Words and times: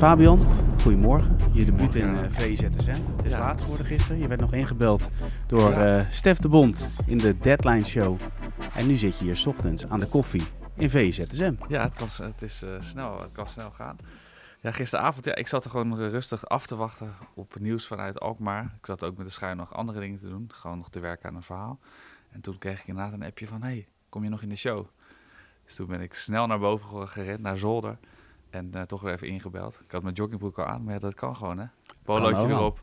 Fabian, 0.00 0.40
goedemorgen. 0.82 1.36
Je 1.52 1.64
debuut 1.64 1.94
in 1.94 2.00
Goedemorgen. 2.02 2.34
eh 2.34 2.40
VZSM. 2.40 2.90
Het 3.16 3.24
is 3.26 3.30
Ja. 3.32 3.38
laat 3.38 3.60
geworden 3.60 3.86
gisteren. 3.86 4.18
Je 4.18 4.28
werd 4.28 4.40
nog 4.40 4.52
ingebeld 4.52 5.10
door 5.46 5.72
eh, 5.72 6.06
Stef 6.10 6.38
de 6.38 6.48
Bond 6.48 6.86
in 7.06 7.18
de 7.18 7.38
Deadline 7.38 7.84
Show. 7.84 8.18
En 8.74 8.86
nu 8.86 8.94
zit 8.94 9.18
je 9.18 9.24
hier 9.24 9.36
's 9.36 9.46
ochtends 9.46 9.86
aan 9.88 10.00
de 10.00 10.06
koffie 10.06 10.42
in 10.74 10.90
VZSM. 10.90 11.54
Ja, 11.68 11.82
het, 11.82 11.98
was, 11.98 12.18
het 12.18 12.42
is 12.42 12.62
eh, 12.62 12.70
snel. 12.78 13.20
Het 13.20 13.32
kan 13.32 13.48
snel 13.48 13.70
gaan. 13.70 13.96
Ja, 14.60 14.70
gisteravond, 14.70 15.24
ja, 15.24 15.34
ik 15.34 15.46
zat 15.46 15.64
er 15.64 15.70
gewoon 15.70 15.96
rustig 15.98 16.46
af 16.48 16.66
te 16.66 16.76
wachten 16.76 17.12
op 17.34 17.56
nieuws 17.58 17.86
vanuit 17.86 18.20
Alkmaar. 18.20 18.64
Ik 18.64 18.86
zat 18.86 19.04
ook 19.04 19.16
met 19.16 19.26
de 19.26 19.32
schuin 19.32 19.56
nog 19.56 19.74
andere 19.74 20.00
dingen 20.00 20.18
te 20.18 20.28
doen. 20.28 20.50
Gewoon 20.54 20.76
nog 20.76 20.90
te 20.90 21.00
werken 21.00 21.28
aan 21.28 21.34
een 21.36 21.42
verhaal. 21.42 21.78
En 22.30 22.40
toen 22.40 22.58
kreeg 22.58 22.80
ik 22.80 22.86
inderdaad 22.86 23.12
een 23.12 23.22
appje 23.22 23.46
van, 23.46 23.62
hey, 23.62 23.88
kom 24.08 24.24
je 24.24 24.30
nog 24.30 24.42
in 24.42 24.48
de 24.48 24.56
show? 24.56 24.86
Dus 25.64 25.74
toen 25.74 25.86
ben 25.86 26.00
ik 26.00 26.14
snel 26.14 26.46
naar 26.46 26.58
boven 26.58 26.88
ge- 26.88 27.06
gerend, 27.06 27.40
naar 27.40 27.56
Zolder. 27.56 27.98
En 28.50 28.74
eh, 28.74 28.82
toch 28.82 29.00
weer 29.00 29.12
even 29.12 29.28
ingebeld. 29.28 29.80
Ik 29.84 29.90
had 29.90 30.02
mijn 30.02 30.14
joggingbroek 30.14 30.58
al 30.58 30.64
aan, 30.64 30.84
maar 30.84 30.94
ja, 30.94 30.98
dat 31.00 31.14
kan 31.14 31.36
gewoon, 31.36 31.58
hè? 31.58 31.66
Polootje 32.02 32.48
erop. 32.48 32.82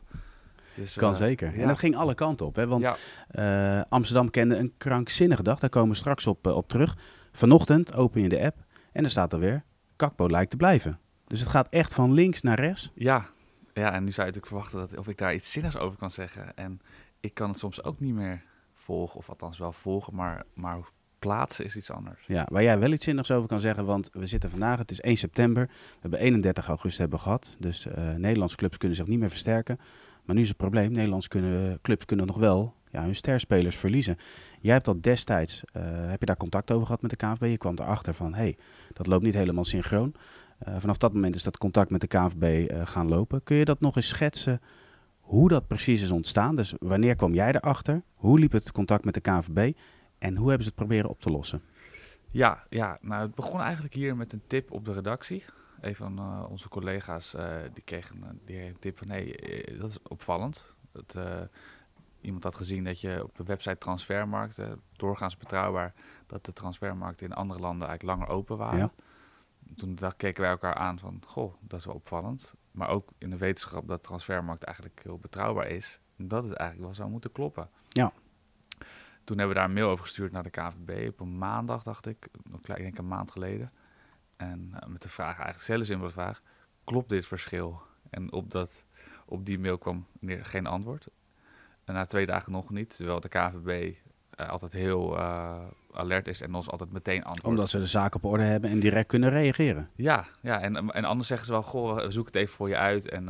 Dus, 0.74 0.94
Kan 0.94 1.10
eh, 1.10 1.16
zeker. 1.16 1.54
ja. 1.54 1.62
En 1.62 1.68
dat 1.68 1.78
ging 1.78 1.96
alle 1.96 2.14
kanten 2.14 2.46
op. 2.46 2.56
Hè? 2.56 2.66
Want 2.66 2.84
ja, 2.84 2.96
eh, 3.28 3.84
Amsterdam 3.88 4.30
kende 4.30 4.56
een 4.56 4.74
krankzinnige 4.76 5.42
dag. 5.42 5.58
Daar 5.58 5.70
komen 5.70 5.90
we 5.90 5.96
straks 5.96 6.26
op, 6.26 6.46
op 6.46 6.68
terug. 6.68 6.96
Vanochtend 7.32 7.94
open 7.94 8.22
je 8.22 8.28
de 8.28 8.44
app 8.44 8.56
en 8.92 9.04
er 9.04 9.10
staat 9.10 9.32
er 9.32 9.38
weer... 9.38 9.64
Kakpo 9.96 10.28
lijkt 10.28 10.50
te 10.50 10.56
blijven. 10.56 11.00
Dus 11.26 11.40
het 11.40 11.48
gaat 11.48 11.68
echt 11.70 11.94
van 11.94 12.12
links 12.12 12.42
naar 12.42 12.60
rechts. 12.60 12.90
Ja. 12.94 13.26
ja, 13.72 13.92
en 13.92 14.04
nu 14.04 14.12
zou 14.12 14.26
je 14.26 14.32
natuurlijk 14.32 14.46
verwachten 14.46 14.78
dat 14.78 14.98
of 14.98 15.08
ik 15.08 15.18
daar 15.18 15.34
iets 15.34 15.52
zinnigs 15.52 15.76
over 15.76 15.98
kan 15.98 16.10
zeggen. 16.10 16.56
En 16.56 16.80
ik 17.20 17.34
kan 17.34 17.48
het 17.48 17.58
soms 17.58 17.82
ook 17.82 18.00
niet 18.00 18.14
meer 18.14 18.42
volgen, 18.74 19.18
of 19.18 19.28
althans 19.28 19.58
wel 19.58 19.72
volgen, 19.72 20.14
maar, 20.14 20.44
maar 20.54 20.78
plaatsen 21.18 21.64
is 21.64 21.76
iets 21.76 21.90
anders. 21.90 22.24
Ja, 22.26 22.46
waar 22.50 22.62
jij 22.62 22.78
wel 22.78 22.92
iets 22.92 23.04
zinnigs 23.04 23.30
over 23.30 23.48
kan 23.48 23.60
zeggen, 23.60 23.84
want 23.84 24.10
we 24.12 24.26
zitten 24.26 24.50
vandaag, 24.50 24.78
het 24.78 24.90
is 24.90 25.00
1 25.00 25.16
september. 25.16 25.66
We 25.66 25.98
hebben 26.00 26.20
31 26.20 26.68
augustus 26.68 26.98
hebben 26.98 27.18
gehad, 27.18 27.56
dus 27.58 27.86
eh 27.86 28.14
Nederlandse 28.14 28.56
clubs 28.56 28.76
kunnen 28.76 28.96
zich 28.96 29.06
niet 29.06 29.18
meer 29.18 29.30
versterken. 29.30 29.78
Maar 30.24 30.36
nu 30.36 30.42
is 30.42 30.48
het 30.48 30.56
probleem, 30.56 30.92
Nederlandse 30.92 31.28
kunnen, 31.28 31.80
clubs 31.82 32.04
kunnen 32.04 32.26
nog 32.26 32.36
wel 32.36 32.74
ja, 32.90 33.02
hun 33.02 33.14
sterspelers 33.14 33.76
verliezen. 33.76 34.16
Jij 34.60 34.72
hebt 34.72 34.84
dat 34.84 35.02
destijds, 35.02 35.62
eh, 35.72 35.82
heb 35.84 36.20
je 36.20 36.26
daar 36.26 36.36
contact 36.36 36.70
over 36.70 36.86
gehad 36.86 37.02
met 37.02 37.10
de 37.10 37.16
KNVB? 37.16 37.44
Je 37.50 37.58
kwam 37.58 37.74
erachter 37.78 38.14
van, 38.14 38.34
hé, 38.34 38.40
hey, 38.42 38.56
dat 38.92 39.06
loopt 39.06 39.24
niet 39.24 39.34
helemaal 39.34 39.64
synchroon. 39.64 40.14
Eh, 40.58 40.74
vanaf 40.78 40.96
dat 40.96 41.12
moment 41.12 41.34
is 41.34 41.42
dat 41.42 41.58
contact 41.58 41.90
met 41.90 42.00
de 42.00 42.06
KNVB 42.06 42.72
gaan 42.84 43.08
lopen. 43.08 43.42
Kun 43.42 43.56
je 43.56 43.64
dat 43.64 43.80
nog 43.80 43.96
eens 43.96 44.08
schetsen, 44.08 44.60
hoe 45.20 45.48
dat 45.48 45.66
precies 45.66 46.02
is 46.02 46.10
ontstaan? 46.10 46.56
Dus 46.56 46.74
wanneer 46.78 47.16
kwam 47.16 47.34
jij 47.34 47.48
erachter? 47.48 48.02
Hoe 48.14 48.38
liep 48.38 48.52
het 48.52 48.72
contact 48.72 49.04
met 49.04 49.14
de 49.14 49.20
KNVB? 49.20 49.72
En 50.18 50.36
hoe 50.36 50.48
hebben 50.48 50.66
ze 50.66 50.70
het 50.70 50.80
proberen 50.80 51.10
op 51.10 51.20
te 51.20 51.30
lossen? 51.30 51.62
Ja, 52.30 52.64
ja, 52.68 52.98
nou 53.00 53.22
het 53.22 53.34
begon 53.34 53.60
eigenlijk 53.60 53.94
hier 53.94 54.16
met 54.16 54.32
een 54.32 54.42
tip 54.46 54.70
op 54.72 54.84
de 54.84 54.92
redactie. 54.92 55.44
Een 55.80 55.94
van 55.94 56.18
eh, 56.18 56.44
onze 56.50 56.68
collega's 56.68 57.34
eh, 57.34 57.56
die 57.72 57.82
kreeg 57.82 58.10
een, 58.10 58.40
die 58.44 58.56
kreeg 58.56 58.68
een 58.68 58.78
tip 58.78 58.98
van, 58.98 59.06
nee, 59.06 59.36
eh, 59.36 59.80
dat 59.80 59.90
is 59.90 60.02
opvallend. 60.02 60.74
Dat, 60.92 61.14
eh, 61.14 61.40
iemand 62.20 62.44
had 62.44 62.54
gezien 62.56 62.84
dat 62.84 63.00
je 63.00 63.22
op 63.24 63.36
de 63.36 63.44
website 63.44 63.78
Transfermarkt, 63.78 64.58
eh, 64.58 64.72
doorgaans 64.92 65.36
betrouwbaar, 65.36 65.94
dat 66.26 66.44
de 66.44 66.52
transfermarkten 66.52 67.26
in 67.26 67.32
andere 67.32 67.60
landen 67.60 67.88
eigenlijk 67.88 68.18
langer 68.18 68.34
open 68.34 68.56
waren. 68.56 68.78
Ja. 68.78 68.92
Toen 69.74 69.94
dacht, 69.94 70.16
keken 70.16 70.42
wij 70.42 70.50
elkaar 70.50 70.74
aan 70.74 70.98
van, 70.98 71.22
goh, 71.26 71.54
dat 71.60 71.78
is 71.78 71.86
wel 71.86 71.94
opvallend. 71.94 72.54
Maar 72.70 72.88
ook 72.88 73.08
in 73.18 73.30
de 73.30 73.36
wetenschap 73.36 73.88
dat 73.88 74.02
transfermarkt 74.02 74.62
eigenlijk 74.62 75.00
heel 75.02 75.18
betrouwbaar 75.18 75.68
is. 75.68 76.00
Dat 76.16 76.44
het 76.44 76.52
eigenlijk 76.52 76.88
wel 76.88 76.96
zou 76.96 77.10
moeten 77.10 77.32
kloppen. 77.32 77.68
Ja. 77.88 78.12
Toen 79.28 79.38
hebben 79.38 79.56
we 79.56 79.60
daar 79.60 79.70
een 79.70 79.76
mail 79.76 79.90
over 79.90 80.04
gestuurd 80.04 80.32
naar 80.32 80.42
de 80.42 80.50
KVB 80.50 81.08
op 81.08 81.20
een 81.20 81.38
maandag, 81.38 81.82
dacht 81.82 82.06
ik. 82.06 82.28
Ik 82.62 82.76
denk 82.76 82.98
een 82.98 83.08
maand 83.08 83.30
geleden. 83.30 83.72
En 84.36 84.70
eh, 84.80 84.88
met 84.88 85.02
de 85.02 85.08
vraag, 85.08 85.36
eigenlijk 85.36 85.68
een 85.68 85.74
hele 85.74 85.84
simpele 85.84 86.10
vraag. 86.10 86.42
Klopt 86.84 87.08
dit 87.08 87.26
verschil? 87.26 87.82
En 88.10 88.32
op, 88.32 88.50
dat, 88.50 88.84
op 89.26 89.46
die 89.46 89.58
mail 89.58 89.78
kwam 89.78 90.06
geen 90.22 90.66
antwoord. 90.66 91.08
En 91.84 91.94
na 91.94 92.04
twee 92.04 92.26
dagen 92.26 92.52
nog 92.52 92.70
niet. 92.70 92.96
Terwijl 92.96 93.20
de 93.20 93.28
KVB 93.28 93.94
eh, 94.38 94.48
altijd 94.48 94.72
heel 94.72 95.18
eh, 95.18 95.56
alert 95.92 96.28
is 96.28 96.40
en 96.40 96.54
ons 96.54 96.70
altijd 96.70 96.92
meteen 96.92 97.16
antwoordt. 97.22 97.44
Omdat 97.46 97.68
ze 97.70 97.78
de 97.78 97.86
zaak 97.86 98.14
op 98.14 98.24
orde 98.24 98.42
hebben 98.42 98.70
en 98.70 98.80
direct 98.80 99.06
kunnen 99.08 99.30
reageren. 99.30 99.90
Ja, 99.94 100.24
ja 100.40 100.60
en, 100.60 100.90
en 100.90 101.04
anders 101.04 101.28
zeggen 101.28 101.46
ze 101.46 101.52
wel, 101.52 101.62
goh, 101.62 101.94
we 101.96 102.10
zoeken 102.10 102.32
het 102.32 102.42
even 102.42 102.54
voor 102.54 102.68
je 102.68 102.76
uit 102.76 103.08
en 103.08 103.24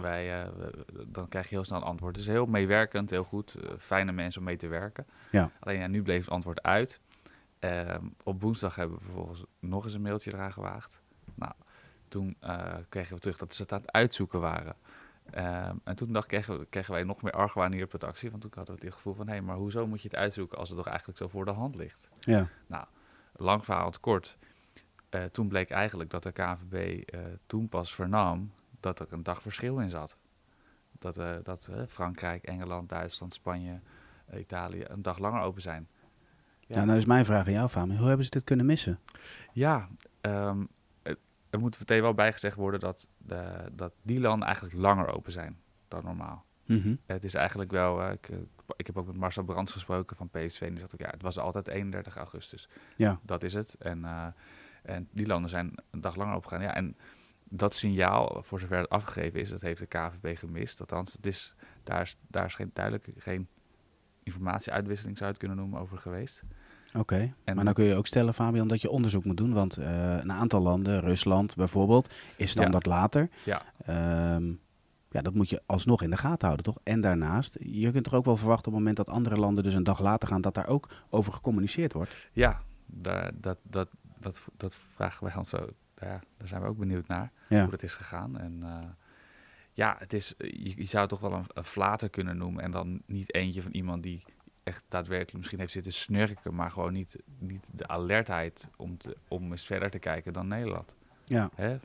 wij, 0.00 0.42
eh, 0.42 0.48
we- 0.58 0.84
dan 1.06 1.28
krijg 1.28 1.48
je 1.48 1.54
heel 1.54 1.64
snel 1.64 1.78
een 1.78 1.84
antwoord. 1.84 2.14
Dus 2.14 2.26
heel 2.26 2.46
meewerkend, 2.46 3.10
heel 3.10 3.24
goed, 3.24 3.56
fijne 3.78 4.12
mensen 4.12 4.40
om 4.40 4.46
mee 4.46 4.56
te 4.56 4.68
werken. 4.68 5.06
Ja. 5.30 5.50
Alleen 5.60 5.78
ja, 5.78 5.86
nu 5.86 6.02
bleef 6.02 6.20
het 6.24 6.30
antwoord 6.34 6.62
uit. 6.62 7.00
Ehm, 7.58 8.04
op 8.22 8.40
woensdag 8.42 8.74
hebben 8.76 8.96
we 8.98 9.04
vervolgens 9.04 9.44
nog 9.60 9.84
eens 9.84 9.94
een 9.94 10.02
mailtje 10.02 10.32
eraan 10.34 10.52
gewaagd. 10.52 11.00
Nou, 11.34 11.52
toen 12.08 12.36
kregen 12.88 13.14
we 13.14 13.20
terug 13.20 13.36
dat 13.36 13.54
ze 13.54 13.62
het 13.62 13.72
aan 13.72 13.80
het 13.80 13.92
uitzoeken 13.92 14.40
waren. 14.40 14.74
Ehm, 15.30 15.76
en 15.84 15.96
toen 15.96 16.12
dacht, 16.12 16.26
kregen, 16.26 16.68
kregen 16.68 16.92
wij 16.92 17.02
nog 17.02 17.22
meer 17.22 17.32
argwaan 17.32 17.72
hier 17.72 17.84
op 17.84 18.00
de 18.00 18.06
actie. 18.06 18.30
Want 18.30 18.42
toen 18.42 18.52
hadden 18.54 18.76
we 18.78 18.84
het 18.84 18.94
gevoel 18.94 19.14
van, 19.14 19.28
hé, 19.28 19.40
maar 19.40 19.56
hoezo 19.56 19.86
moet 19.86 20.02
je 20.02 20.08
het 20.08 20.16
uitzoeken 20.16 20.58
als 20.58 20.68
het 20.68 20.78
toch 20.78 20.86
eigenlijk 20.86 21.18
zo 21.18 21.28
voor 21.28 21.44
de 21.44 21.50
hand 21.50 21.74
ligt? 21.74 22.08
Ja. 22.20 22.48
lang 23.36 23.64
verhaal 23.64 23.86
het 23.86 24.00
kort. 24.00 24.36
Eh, 25.08 25.24
toen 25.24 25.48
bleek 25.48 25.70
eigenlijk 25.70 26.10
dat 26.10 26.22
de 26.22 26.32
KNVB 26.32 27.02
eh, 27.08 27.20
toen 27.46 27.68
pas 27.68 27.94
vernam 27.94 28.52
dat 28.80 29.00
er 29.00 29.06
een 29.10 29.22
dag 29.22 29.42
verschil 29.42 29.78
in 29.78 29.90
zat. 29.90 30.16
Dat, 30.98 31.16
eh, 31.16 31.30
dat 31.42 31.70
Frankrijk, 31.88 32.44
Engeland, 32.44 32.88
Duitsland, 32.88 33.34
Spanje, 33.34 33.80
Italië 34.36 34.84
een 34.88 35.02
dag 35.02 35.18
langer 35.18 35.42
open 35.42 35.62
zijn. 35.62 35.88
Ja. 36.66 36.84
nou 36.84 36.98
is 36.98 37.04
mijn 37.06 37.24
vraag 37.24 37.46
aan 37.46 37.52
jou, 37.52 37.68
Fabian. 37.68 37.96
Hoe 37.96 38.06
hebben 38.06 38.24
ze 38.24 38.30
dit 38.30 38.44
kunnen 38.44 38.66
missen? 38.66 38.98
Ja, 39.52 39.88
ehm, 40.20 40.58
het- 40.60 40.68
er 41.54 41.60
moet 41.60 41.78
meteen 41.78 42.02
wel 42.02 42.14
bijgezegd 42.14 42.56
worden 42.56 42.80
dat, 42.80 43.08
de, 43.18 43.70
dat 43.72 43.92
die 44.02 44.20
landen 44.20 44.46
eigenlijk 44.46 44.76
langer 44.76 45.14
open 45.14 45.32
zijn 45.32 45.58
dan 45.88 46.04
normaal. 46.04 46.44
Mhm. 46.64 46.94
Het 47.06 47.24
is 47.24 47.34
eigenlijk 47.34 47.70
wel, 47.70 48.02
eh, 48.02 48.12
ik, 48.12 48.28
eh, 48.28 48.38
ik 48.76 48.86
heb 48.86 48.96
ook 48.96 49.06
met 49.06 49.16
Marcel 49.16 49.44
Brands 49.44 49.72
gesproken 49.72 50.16
van 50.16 50.28
PSV 50.28 50.60
en 50.60 50.68
die 50.68 50.78
zegt 50.78 50.94
ook, 50.94 51.00
ja, 51.00 51.10
het 51.10 51.22
was 51.22 51.38
altijd 51.38 51.68
31 51.68 52.16
augustus. 52.16 52.68
Ja. 52.96 53.20
Dat 53.22 53.42
is 53.42 53.52
het. 53.52 53.74
En, 53.78 54.04
eh, 54.04 54.26
en 54.82 55.08
die 55.10 55.26
landen 55.26 55.50
zijn 55.50 55.74
een 55.90 56.00
dag 56.00 56.16
langer 56.16 56.36
opgegaan. 56.36 56.62
Ja, 56.62 56.74
en 56.74 56.96
dat 57.44 57.74
signaal, 57.74 58.42
voor 58.42 58.60
zover 58.60 58.78
het 58.78 58.88
afgegeven 58.88 59.40
is, 59.40 59.48
dat 59.48 59.60
heeft 59.60 59.78
de 59.78 59.86
KVB 59.86 60.38
gemist. 60.38 60.80
Althans, 60.80 61.12
het 61.12 61.26
is, 61.26 61.54
daar, 61.82 62.02
is, 62.02 62.16
daar 62.26 62.44
is 62.44 62.54
geen 62.54 62.70
duidelijk 62.72 63.08
geen 63.16 63.48
informatieuitwisseling, 64.22 65.16
zou 65.16 65.30
je 65.30 65.36
het 65.36 65.46
kunnen 65.46 65.64
noemen, 65.64 65.80
over 65.80 65.98
geweest. 65.98 66.42
Oké. 66.98 67.34
Maar 67.54 67.64
dan 67.64 67.74
kun 67.74 67.84
je 67.84 67.94
ook 67.94 68.06
stellen, 68.06 68.34
Fabian, 68.34 68.68
dat 68.68 68.80
je 68.80 68.90
onderzoek 68.90 69.24
moet 69.24 69.36
doen. 69.36 69.52
Want 69.52 69.76
eh, 69.76 70.16
een 70.16 70.32
aantal 70.32 70.60
landen, 70.60 71.00
Rusland 71.00 71.56
bijvoorbeeld, 71.56 72.12
is 72.36 72.50
standaard 72.50 72.86
later. 72.86 73.28
Ja. 73.44 73.62
Ehm, 73.84 74.52
ja, 75.10 75.22
dat 75.22 75.34
moet 75.34 75.50
je 75.50 75.62
alsnog 75.66 76.02
in 76.02 76.10
de 76.10 76.16
gaten 76.16 76.46
houden, 76.46 76.64
toch? 76.64 76.78
En 76.82 77.00
daarnaast, 77.00 77.56
je 77.60 77.90
kunt 77.90 78.04
toch 78.04 78.14
ook 78.14 78.24
wel 78.24 78.36
verwachten 78.36 78.66
op 78.66 78.72
het 78.72 78.78
moment 78.78 78.96
dat 78.96 79.08
andere 79.08 79.36
landen 79.36 79.64
dus 79.64 79.74
een 79.74 79.84
dag 79.84 80.00
later 80.00 80.28
gaan, 80.28 80.40
dat 80.40 80.54
daar 80.54 80.66
ook 80.66 80.88
over 81.10 81.32
gecommuniceerd 81.32 81.92
wordt. 81.92 82.10
Ja, 82.32 82.62
daar, 82.86 83.30
dat, 83.34 83.58
dat, 83.62 83.88
dat, 84.18 84.42
dat 84.56 84.76
vragen 84.94 85.24
wij 85.24 85.36
ons 85.36 85.48
zo. 85.48 85.68
Ja, 85.96 86.20
daar 86.36 86.48
zijn 86.48 86.62
we 86.62 86.68
ook 86.68 86.78
benieuwd 86.78 87.06
naar. 87.06 87.32
Ja. 87.48 87.60
hoe 87.60 87.70
dat 87.70 87.82
is 87.82 87.94
gegaan. 87.94 88.38
En 88.38 88.58
eh, 88.62 88.78
ja, 89.72 89.96
het 89.98 90.12
is, 90.12 90.34
je, 90.38 90.72
je 90.76 90.84
zou 90.84 91.00
het 91.00 91.10
toch 91.10 91.20
wel 91.20 91.32
een, 91.32 91.46
een 91.48 91.64
flater 91.64 92.10
kunnen 92.10 92.36
noemen. 92.36 92.62
En 92.62 92.70
dan 92.70 93.02
niet 93.06 93.34
eentje 93.34 93.62
van 93.62 93.72
iemand 93.72 94.02
die 94.02 94.22
echt 94.64 94.84
daadwerkelijk 94.88 95.36
misschien 95.36 95.58
heeft 95.58 95.72
zitten 95.72 95.92
snurken, 95.92 96.54
maar 96.54 96.70
gewoon 96.70 96.92
niet, 96.92 97.18
niet 97.38 97.68
de 97.72 97.86
alertheid 97.86 98.68
om, 98.76 98.98
te, 98.98 99.16
om 99.28 99.50
eens 99.50 99.66
verder 99.66 99.90
te 99.90 99.98
kijken 99.98 100.32
dan 100.32 100.46
Nederland. 100.46 100.94
Ja. 101.24 101.50
Hè? 101.54 101.78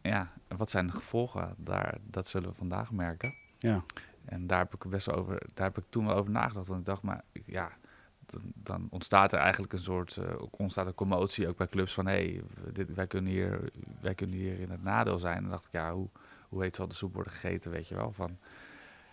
Ja, 0.00 0.32
en 0.48 0.56
wat 0.56 0.70
zijn 0.70 0.86
de 0.86 0.92
gevolgen? 0.92 1.54
Daar, 1.56 1.98
dat 2.10 2.28
zullen 2.28 2.48
we 2.48 2.54
vandaag 2.54 2.92
merken. 2.92 3.34
Ja. 3.58 3.84
En 4.24 4.46
daar 4.46 4.58
heb 4.58 4.74
ik 4.74 4.90
best 4.90 5.06
wel 5.06 5.14
over, 5.14 5.42
daar 5.54 5.66
heb 5.66 5.78
ik 5.78 5.84
toen 5.88 6.06
wel 6.06 6.16
over 6.16 6.30
nagedacht. 6.30 6.66
Want 6.66 6.80
ik 6.80 6.86
dacht, 6.86 7.02
maar 7.02 7.24
ja, 7.46 7.72
dan, 8.26 8.42
dan 8.54 8.86
ontstaat 8.90 9.32
er 9.32 9.38
eigenlijk 9.38 9.72
een 9.72 9.78
soort, 9.78 10.18
ook 10.38 10.58
ontstaat 10.58 10.86
een 10.86 10.94
commotie 10.94 11.48
ook 11.48 11.56
bij 11.56 11.68
clubs 11.68 11.94
van, 11.94 12.06
hé, 12.06 12.12
hey, 12.12 12.42
dit, 12.72 12.94
wij, 12.94 13.06
kunnen 13.06 13.32
hier, 13.32 13.70
wij 14.00 14.14
kunnen 14.14 14.36
hier 14.36 14.60
in 14.60 14.70
het 14.70 14.82
nadeel 14.82 15.18
zijn. 15.18 15.36
En 15.36 15.42
dan 15.42 15.50
dacht 15.50 15.64
ik, 15.64 15.72
ja, 15.72 15.92
hoe, 15.92 16.08
hoe 16.48 16.62
heet 16.62 16.76
zal 16.76 16.88
de 16.88 16.94
soep 16.94 17.14
worden 17.14 17.32
gegeten, 17.32 17.70
weet 17.70 17.88
je 17.88 17.94
wel? 17.94 18.12
Van, 18.12 18.38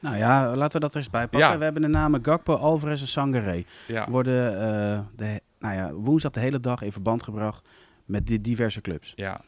Nou 0.01 0.17
ja, 0.17 0.55
laten 0.55 0.73
we 0.73 0.79
dat 0.79 0.91
er 0.91 0.97
eens 0.97 1.09
bij 1.09 1.27
pakken. 1.27 1.49
Ja. 1.49 1.57
We 1.57 1.63
hebben 1.63 1.81
de 1.81 1.87
namen 1.87 2.25
Gakpo, 2.25 2.55
Alvarez 2.55 3.01
en 3.01 3.07
Sangaré. 3.07 3.63
ja, 3.87 4.09
Worden 4.09 4.53
eh, 4.61 4.99
de, 5.15 5.41
nou 5.59 5.75
ja, 5.75 5.93
woensdag 5.93 6.31
de 6.31 6.39
hele 6.39 6.59
dag 6.59 6.81
in 6.81 6.91
verband 6.91 7.23
gebracht 7.23 7.67
met 8.05 8.27
die 8.27 8.41
diverse 8.41 8.81
clubs. 8.81 9.13
ja, 9.15 9.41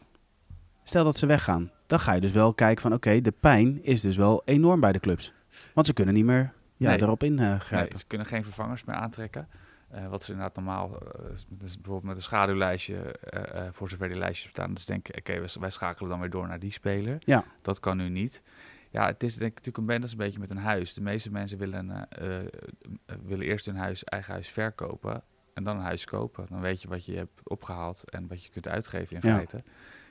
Stel 0.84 1.04
dat 1.04 1.18
ze 1.18 1.26
weggaan, 1.26 1.72
dan 1.88 2.00
ga 2.00 2.14
je 2.14 2.22
dus 2.22 2.32
wel 2.32 2.54
kijken 2.54 2.82
van 2.82 2.94
oké, 2.94 3.22
de 3.22 3.32
pijn 3.32 3.84
is 3.84 4.02
dus 4.02 4.16
wel 4.16 4.42
enorm 4.46 4.80
bij 4.80 4.92
de 4.92 5.00
clubs. 5.00 5.34
Want 5.74 5.88
ze 5.88 5.94
kunnen 5.94 6.14
niet 6.14 6.26
meer 6.26 6.54
ja, 6.78 6.90
Nee. 6.90 7.02
erop 7.02 7.22
nee, 7.22 7.30
ingrijpen. 7.30 7.98
ze 7.98 8.06
kunnen 8.08 8.28
geen 8.28 8.44
vervangers 8.44 8.84
meer 8.84 8.96
aantrekken. 8.96 9.48
Eh, 9.90 10.08
wat 10.08 10.24
ze 10.24 10.32
inderdaad 10.32 10.56
normaal, 10.56 10.98
eh, 11.00 11.32
is 11.34 11.46
bijvoorbeeld 11.50 12.04
met 12.04 12.16
een 12.16 12.22
schaduwlijstje, 12.22 12.96
eh, 12.96 13.66
eh, 13.66 13.68
voor 13.74 13.90
zover 13.90 14.08
die 14.08 14.18
lijstjes 14.18 14.52
bestaan, 14.52 14.74
dus 14.74 14.86
denken, 14.86 15.16
oké, 15.18 15.40
wij, 15.40 15.50
wij 15.60 15.70
schakelen 15.70 16.10
dan 16.10 16.20
weer 16.20 16.30
door 16.30 16.48
naar 16.48 16.60
die 16.60 16.72
speler. 16.72 17.18
Ja. 17.20 17.44
Dat 17.62 17.80
kan 17.80 17.98
nu 17.98 18.10
niet. 18.10 18.44
Ja, 18.94 19.06
het 19.06 19.24
is 19.24 19.38
denk 19.38 19.52
ik 19.52 19.58
natuurlijk 19.58 19.92
een, 19.92 20.00
dat 20.00 20.04
is 20.04 20.12
een 20.12 20.18
beetje 20.18 20.40
met 20.40 20.50
een 20.50 20.58
huis. 20.58 20.94
De 20.94 21.02
meeste 21.02 21.32
mensen 21.32 21.58
willen, 21.58 22.10
eh, 22.10 22.40
eh, 22.40 22.46
eh, 23.06 23.16
willen 23.24 23.46
eerst 23.46 23.66
hun 23.66 23.76
huis, 23.76 24.04
eigen 24.04 24.32
huis 24.34 24.48
verkopen 24.50 25.24
en 25.54 25.64
dan 25.64 25.78
een 25.78 25.84
huis 25.84 26.06
kopen. 26.06 26.46
Dan 26.50 26.62
weet 26.62 26.82
je 26.82 26.88
wat 26.88 27.06
je 27.06 27.16
hebt 27.16 27.50
opgehaald 27.50 28.10
en 28.10 28.28
wat 28.28 28.44
je 28.44 28.50
kunt 28.50 28.68
uitgeven 28.68 29.16
in 29.16 29.22
feite. 29.22 29.64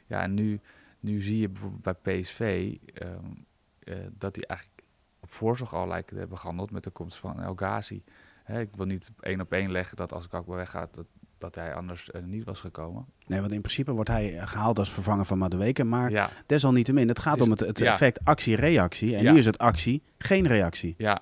Ja, 0.07 0.23
en 0.23 0.35
nu, 0.35 0.61
Nu 1.01 1.21
zie 1.21 1.39
je 1.39 1.49
bijvoorbeeld 1.49 2.03
bij 2.03 2.21
PSV 2.21 2.77
ehm, 2.95 3.33
eh, 3.79 3.97
dat 4.13 4.35
die 4.35 4.47
eigenlijk 4.47 4.83
op 5.21 5.33
voorzorg 5.33 5.75
al 5.75 5.87
lijken 5.87 6.13
te 6.13 6.21
hebben 6.21 6.39
gehandeld 6.39 6.71
met 6.71 6.85
de 6.85 6.91
komst 6.91 7.19
van 7.19 7.43
El 7.43 7.55
Ghazi. 7.55 8.05
Hè, 8.45 8.61
ik 8.61 8.77
wil 8.77 8.87
niet 8.87 9.11
één 9.21 9.41
op 9.41 9.53
één 9.53 9.71
leggen 9.71 9.97
dat 9.97 10.13
als 10.13 10.27
Gakpo 10.27 10.55
weggaat, 10.55 10.95
dat, 10.95 11.07
dat 11.43 11.55
hij 11.55 11.75
anders 11.75 12.11
eh, 12.11 12.23
niet 12.23 12.45
was 12.45 12.61
gekomen. 12.61 13.07
Nee, 13.27 13.41
want 13.41 13.53
in 13.53 13.61
principe 13.61 13.93
wordt 13.93 14.09
hij 14.11 14.39
eh, 14.39 14.47
gehaald 14.47 14.79
als 14.79 14.93
vervanger 14.93 15.25
van 15.25 15.39
Madueke. 15.39 15.85
Maar 15.85 16.11
Ja, 16.11 16.31
desalniettemin, 16.47 17.09
het 17.09 17.19
gaat 17.19 17.37
is- 17.37 17.43
om 17.43 17.51
het, 17.51 17.61
het 17.61 17.79
ja. 17.79 17.93
effect 17.93 18.25
actie-reactie. 18.25 19.17
En 19.17 19.23
Ja. 19.23 19.33
nu 19.33 19.39
is 19.39 19.47
het 19.47 19.59
actie, 19.59 20.03
geen 20.19 20.47
reactie. 20.47 20.95
ja. 20.99 21.21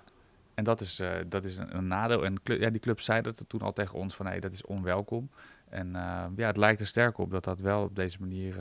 En 0.54 0.64
dat 0.66 0.80
is, 0.80 1.00
eh, 1.00 1.10
dat 1.28 1.44
is 1.44 1.56
een, 1.56 1.76
een 1.76 1.86
nadeel. 1.86 2.24
En 2.24 2.42
clu- 2.42 2.60
ja, 2.60 2.70
die 2.70 2.80
club 2.80 3.00
zei 3.00 3.22
dat 3.22 3.44
toen 3.46 3.60
al 3.60 3.72
tegen 3.72 3.98
ons 3.98 4.14
van 4.14 4.26
hey, 4.26 4.40
dat 4.40 4.52
is 4.52 4.64
onwelkom. 4.66 5.30
En 5.68 5.90
ja, 6.36 6.46
het 6.46 6.56
lijkt 6.56 6.80
er 6.80 6.86
sterk 6.86 7.18
op 7.18 7.30
dat 7.30 7.44
dat 7.44 7.60
wel 7.60 7.82
op 7.82 7.96
deze 7.96 8.16
manier 8.20 8.56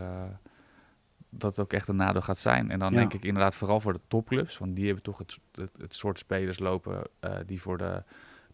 dat 1.29 1.49
het 1.55 1.59
ook 1.65 1.73
echt 1.73 1.87
een 1.87 1.95
nadeel 1.95 2.21
gaat 2.21 2.37
zijn. 2.37 2.71
En 2.71 2.79
dan 2.79 2.93
denk 2.93 3.13
ik 3.13 3.23
inderdaad 3.25 3.55
vooral 3.55 3.79
voor 3.79 3.93
de 3.93 3.99
topclubs, 4.07 4.57
want 4.57 4.75
die 4.75 4.85
hebben 4.85 5.03
toch 5.03 5.17
het, 5.17 5.37
het, 5.51 5.69
het 5.77 5.93
soort 5.95 6.17
spelers 6.19 6.59
lopen 6.59 7.01
die 7.45 7.61
voor 7.61 7.77
de 7.77 8.03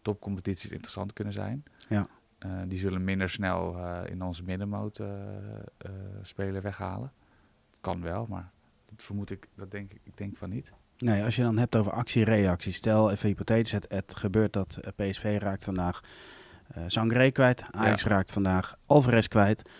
topcompetities 0.02 0.70
interessant 0.70 1.12
kunnen 1.12 1.32
zijn. 1.32 1.64
Ja. 1.88 2.06
Eh, 2.46 2.62
die 2.68 2.78
zullen 2.78 3.04
minder 3.04 3.30
snel 3.30 3.76
eh, 3.76 4.10
in 4.10 4.22
onze 4.22 4.42
middenmoot 4.42 4.98
eh, 4.98 5.08
speler 6.22 6.62
weghalen. 6.62 7.12
Het 7.70 7.80
kan 7.80 8.02
wel, 8.02 8.26
maar 8.28 8.50
dat 8.90 9.02
vermoed 9.02 9.30
ik, 9.30 9.48
dat 9.54 9.70
denk 9.70 9.92
ik, 9.92 10.00
ik 10.02 10.16
denk 10.16 10.36
van 10.36 10.50
niet. 10.50 10.72
Nee, 10.98 11.24
als 11.24 11.36
je 11.36 11.42
dan 11.42 11.58
hebt 11.58 11.76
over 11.76 11.92
actie-reactie. 11.92 12.72
Stel 12.72 13.10
even 13.10 13.28
hypothetisch, 13.28 13.72
het, 13.72 13.86
het 13.88 14.16
gebeurt 14.16 14.52
dat 14.52 14.80
PSV 14.96 15.38
raakt 15.40 15.64
vandaag 15.64 16.00
Sangré 16.86 17.30
kwijt. 17.30 17.64
Ajax 17.70 18.04
raakt 18.04 18.32
vandaag 18.32 18.76
Alvarez 18.86 19.26
kwijt. 19.26 19.70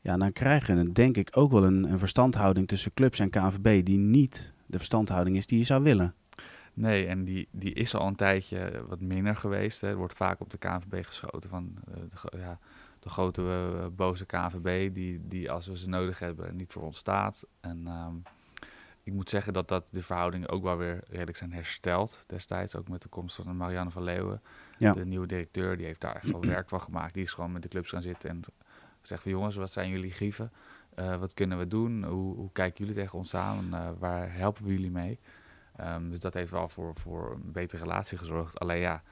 Ja, 0.00 0.16
dan 0.16 0.32
krijg 0.32 0.66
je 0.66 0.92
denk 0.92 1.16
ik 1.16 1.28
ook 1.32 1.52
wel 1.52 1.64
een, 1.64 1.84
een 1.84 1.98
verstandhouding 1.98 2.68
tussen 2.68 2.94
clubs 2.94 3.18
en 3.18 3.30
KNVB 3.30 3.84
die 3.84 3.98
niet 3.98 4.52
de 4.66 4.76
verstandhouding 4.76 5.36
is 5.36 5.46
die 5.46 5.58
je 5.58 5.64
zou 5.64 5.82
willen. 5.82 6.14
Nee, 6.74 7.06
en 7.06 7.24
die, 7.24 7.48
die 7.50 7.72
is 7.72 7.94
al 7.94 8.06
een 8.06 8.16
tijdje 8.16 8.84
wat 8.88 9.00
minder 9.00 9.36
geweest. 9.36 9.80
Hè. 9.80 9.88
Er 9.88 9.96
wordt 9.96 10.14
vaak 10.14 10.40
op 10.40 10.50
de 10.50 10.58
KNVB 10.58 11.04
geschoten 11.06 11.50
van 11.50 11.74
eh, 11.88 11.94
de, 11.94 12.38
ja, 12.38 12.58
de 13.00 13.08
grote 13.08 13.42
eh, 13.42 13.86
boze 13.96 14.26
KNVB, 14.26 14.94
die, 14.94 15.20
die 15.28 15.50
als 15.50 15.66
we 15.66 15.76
ze 15.76 15.88
nodig 15.88 16.18
hebben 16.18 16.56
niet 16.56 16.72
voor 16.72 16.82
ons 16.82 16.98
staat. 16.98 17.46
En 17.60 17.86
ehm, 17.86 18.14
ik 19.02 19.12
moet 19.12 19.30
zeggen 19.30 19.52
dat, 19.52 19.68
dat 19.68 19.88
de 19.90 20.02
verhoudingen 20.02 20.48
ook 20.48 20.62
wel 20.62 20.76
weer 20.76 21.00
redelijk 21.08 21.36
zijn 21.36 21.52
hersteld 21.52 22.24
destijds. 22.26 22.76
Ook 22.76 22.88
met 22.88 23.02
de 23.02 23.08
komst 23.08 23.36
van 23.36 23.56
Marianne 23.56 23.90
van 23.90 24.02
Leeuwen, 24.02 24.42
Ja. 24.78 24.92
de 24.92 25.06
nieuwe 25.06 25.26
directeur. 25.26 25.76
Die 25.76 25.86
heeft 25.86 26.00
daar 26.00 26.16
echt 26.16 26.30
wel 26.30 26.40
werk 26.40 26.68
van 26.68 26.80
gemaakt. 26.80 27.14
Die 27.14 27.22
is 27.22 27.32
gewoon 27.32 27.52
met 27.52 27.62
de 27.62 27.68
clubs 27.68 27.90
gaan 27.90 28.02
zitten 28.02 28.30
en 28.30 28.40
zegt 29.02 29.22
van 29.22 29.30
jongens, 29.30 29.56
wat 29.56 29.70
zijn 29.70 29.90
jullie 29.90 30.10
grieven? 30.10 30.52
Eh, 30.94 31.16
wat 31.16 31.34
kunnen 31.34 31.58
we 31.58 31.68
doen? 31.68 32.04
Hoe, 32.04 32.34
hoe 32.36 32.52
kijken 32.52 32.78
jullie 32.84 33.00
tegen 33.02 33.18
ons 33.18 33.34
aan? 33.34 33.70
Waar 33.98 34.34
helpen 34.34 34.64
we 34.64 34.70
jullie 34.72 34.90
mee? 34.90 35.18
Ehm, 35.76 36.08
dus 36.08 36.18
dat 36.20 36.34
heeft 36.34 36.50
wel 36.50 36.68
voor, 36.68 36.94
voor 36.94 37.32
een 37.32 37.52
betere 37.52 37.82
relatie 37.82 38.18
gezorgd. 38.18 38.58
Alleen 38.60 38.80
ja, 38.80 39.02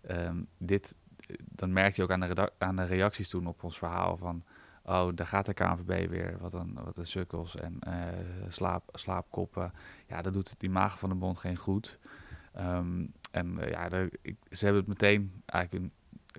ehm, 0.00 0.42
dit, 0.58 0.96
dan 1.44 1.72
merkte 1.72 2.00
je 2.00 2.02
ook 2.02 2.12
aan 2.12 2.20
de, 2.34 2.52
aan 2.58 2.76
de 2.76 2.84
reacties 2.84 3.28
toen 3.28 3.46
op 3.46 3.62
ons 3.64 3.78
verhaal 3.78 4.16
van... 4.16 4.44
Oh, 4.82 5.08
daar 5.14 5.26
gaat 5.26 5.46
de 5.46 5.54
KNVB 5.54 6.08
weer. 6.08 6.36
Wat 6.40 6.52
een, 6.52 6.78
wat 6.84 6.98
een 6.98 7.06
sukkels 7.06 7.56
en 7.56 7.76
eh, 7.80 7.92
slaap, 8.48 8.82
slaapkoppen. 8.92 9.72
Ja, 10.06 10.22
dat 10.22 10.32
doet 10.34 10.50
het 10.50 10.62
imago 10.62 10.96
van 10.98 11.08
de 11.08 11.14
bond 11.14 11.38
geen 11.38 11.56
goed. 11.56 11.98
Ehm, 12.52 13.06
en 13.30 13.58
eh, 13.58 13.70
ja, 13.70 13.88
de, 13.88 14.10
ik, 14.22 14.36
ze 14.50 14.64
hebben 14.64 14.82
het 14.82 14.90
meteen 14.90 15.42
eigenlijk... 15.46 15.84
Een, 15.84 15.92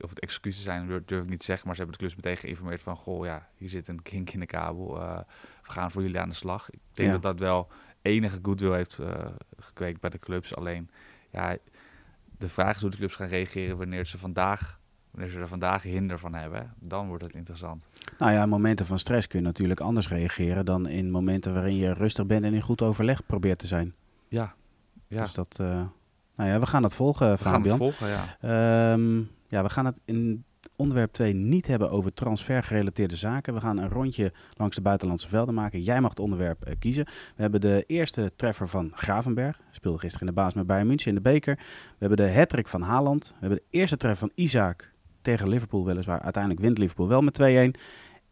of 0.03 0.09
het 0.09 0.19
excuses 0.19 0.63
zijn, 0.63 1.03
durf, 1.05 1.23
ik 1.23 1.29
niet 1.29 1.39
te 1.39 1.45
zeggen. 1.45 1.67
Maar 1.67 1.75
ze 1.75 1.81
hebben 1.81 1.99
de 1.99 2.05
clubs 2.05 2.15
meteen 2.23 2.37
geïnformeerd 2.41 2.81
van... 2.81 2.95
Goh, 2.95 3.25
ja, 3.25 3.47
hier 3.55 3.69
zit 3.69 3.87
een 3.87 4.01
kink 4.01 4.29
in 4.29 4.39
de 4.39 4.45
kabel. 4.45 5.01
eh, 5.01 5.19
we 5.63 5.71
gaan 5.71 5.91
voor 5.91 6.01
jullie 6.01 6.19
aan 6.19 6.29
de 6.29 6.35
slag. 6.35 6.69
Ik 6.69 6.79
denk 6.93 7.07
Ja. 7.07 7.13
dat 7.13 7.23
dat 7.23 7.39
wel 7.39 7.67
enige 8.01 8.39
goodwill 8.41 8.73
heeft 8.73 8.99
eh, 8.99 9.25
gekweekt 9.59 9.99
bij 9.99 10.09
de 10.09 10.19
clubs. 10.19 10.55
Alleen, 10.55 10.89
ja, 11.31 11.57
de 12.37 12.49
vraag 12.49 12.75
is 12.75 12.81
hoe 12.81 12.89
de 12.89 12.97
clubs 12.97 13.15
gaan 13.15 13.27
reageren 13.27 13.77
wanneer 13.77 14.05
ze 14.05 14.17
vandaag, 14.17 14.79
wanneer 15.11 15.29
ze 15.31 15.39
er 15.39 15.47
vandaag 15.47 15.83
hinder 15.83 16.19
van 16.19 16.33
hebben. 16.33 16.73
Dan 16.79 17.07
wordt 17.07 17.23
het 17.23 17.35
interessant. 17.35 17.87
Nou 18.17 18.31
ja, 18.31 18.43
in 18.43 18.49
momenten 18.49 18.85
van 18.85 18.99
stress 18.99 19.27
kun 19.27 19.39
je 19.39 19.45
natuurlijk 19.45 19.79
anders 19.79 20.09
reageren 20.09 20.65
dan 20.65 20.87
in 20.87 21.11
momenten 21.11 21.53
waarin 21.53 21.75
je 21.75 21.93
rustig 21.93 22.25
bent 22.25 22.43
en 22.43 22.53
in 22.53 22.61
goed 22.61 22.81
overleg 22.81 23.25
probeert 23.25 23.59
te 23.59 23.67
zijn. 23.67 23.93
Ja, 24.27 24.53
ja. 25.07 25.21
Dus 25.21 25.33
dat, 25.33 25.57
eh, 25.59 25.83
nou 26.35 26.49
ja, 26.49 26.59
we 26.59 26.65
gaan 26.65 26.83
het 26.83 26.93
volgen, 26.93 27.31
we 27.31 27.37
gaan 27.37 27.53
Fabian. 27.53 27.81
het 27.81 27.97
volgen, 27.97 28.07
ja. 28.07 28.37
Ehm, 28.41 29.17
ja, 29.47 29.63
we 29.63 29.69
gaan 29.69 29.85
het 29.85 29.99
in 30.05 30.43
onderwerp 30.75 31.11
2 31.11 31.33
niet 31.33 31.67
hebben 31.67 31.91
over 31.91 32.13
transfergerelateerde 32.13 33.15
zaken. 33.15 33.53
We 33.53 33.59
gaan 33.59 33.77
een 33.77 33.89
rondje 33.89 34.33
langs 34.57 34.75
de 34.75 34.81
buitenlandse 34.81 35.27
velden 35.27 35.53
maken. 35.53 35.81
Jij 35.81 36.01
mag 36.01 36.09
het 36.09 36.19
onderwerp 36.19 36.63
eh, 36.63 36.75
kiezen. 36.79 37.05
We 37.05 37.41
hebben 37.41 37.61
de 37.61 37.83
eerste 37.87 38.31
treffer 38.35 38.67
van 38.67 38.91
Gravenberg. 38.95 39.59
Speelde 39.71 39.99
gisteren 39.99 40.27
in 40.27 40.33
de 40.33 40.41
baas 40.41 40.53
met 40.53 40.67
Bayern 40.67 40.87
München 40.87 41.09
in 41.09 41.15
de 41.15 41.21
beker. 41.21 41.55
We 41.55 42.07
hebben 42.07 42.17
de 42.17 42.33
hattrick 42.33 42.67
van 42.67 42.81
Haaland. 42.81 43.27
We 43.27 43.35
hebben 43.39 43.57
de 43.57 43.77
eerste 43.77 43.97
treffer 43.97 44.27
van 44.27 44.43
Isaac 44.43 44.91
tegen 45.21 45.49
Liverpool 45.49 45.85
weliswaar. 45.85 46.21
Uiteindelijk 46.21 46.63
wint 46.63 46.77
Liverpool 46.77 47.07
wel 47.07 47.21
met 47.21 47.41
2-1. 47.77 47.79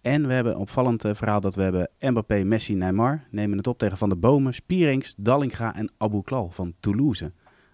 En 0.01 0.27
we 0.27 0.33
hebben 0.33 0.53
een 0.53 0.59
opvallend 0.59 1.05
eh, 1.05 1.13
verhaal 1.13 1.41
dat 1.41 1.55
we 1.55 1.61
hebben 1.61 1.89
Mbappé, 1.99 2.43
Messi, 2.43 2.75
Neymar. 2.75 3.23
Nemen 3.31 3.57
het 3.57 3.67
op 3.67 3.77
tegen 3.77 3.97
Van 3.97 4.09
de 4.09 4.15
Bomen, 4.15 4.53
Spierings, 4.53 5.13
Dallinga 5.17 5.75
en 5.75 5.91
Abu 5.97 6.21
Klal 6.21 6.49
van 6.49 6.73
Toulouse. 6.79 7.31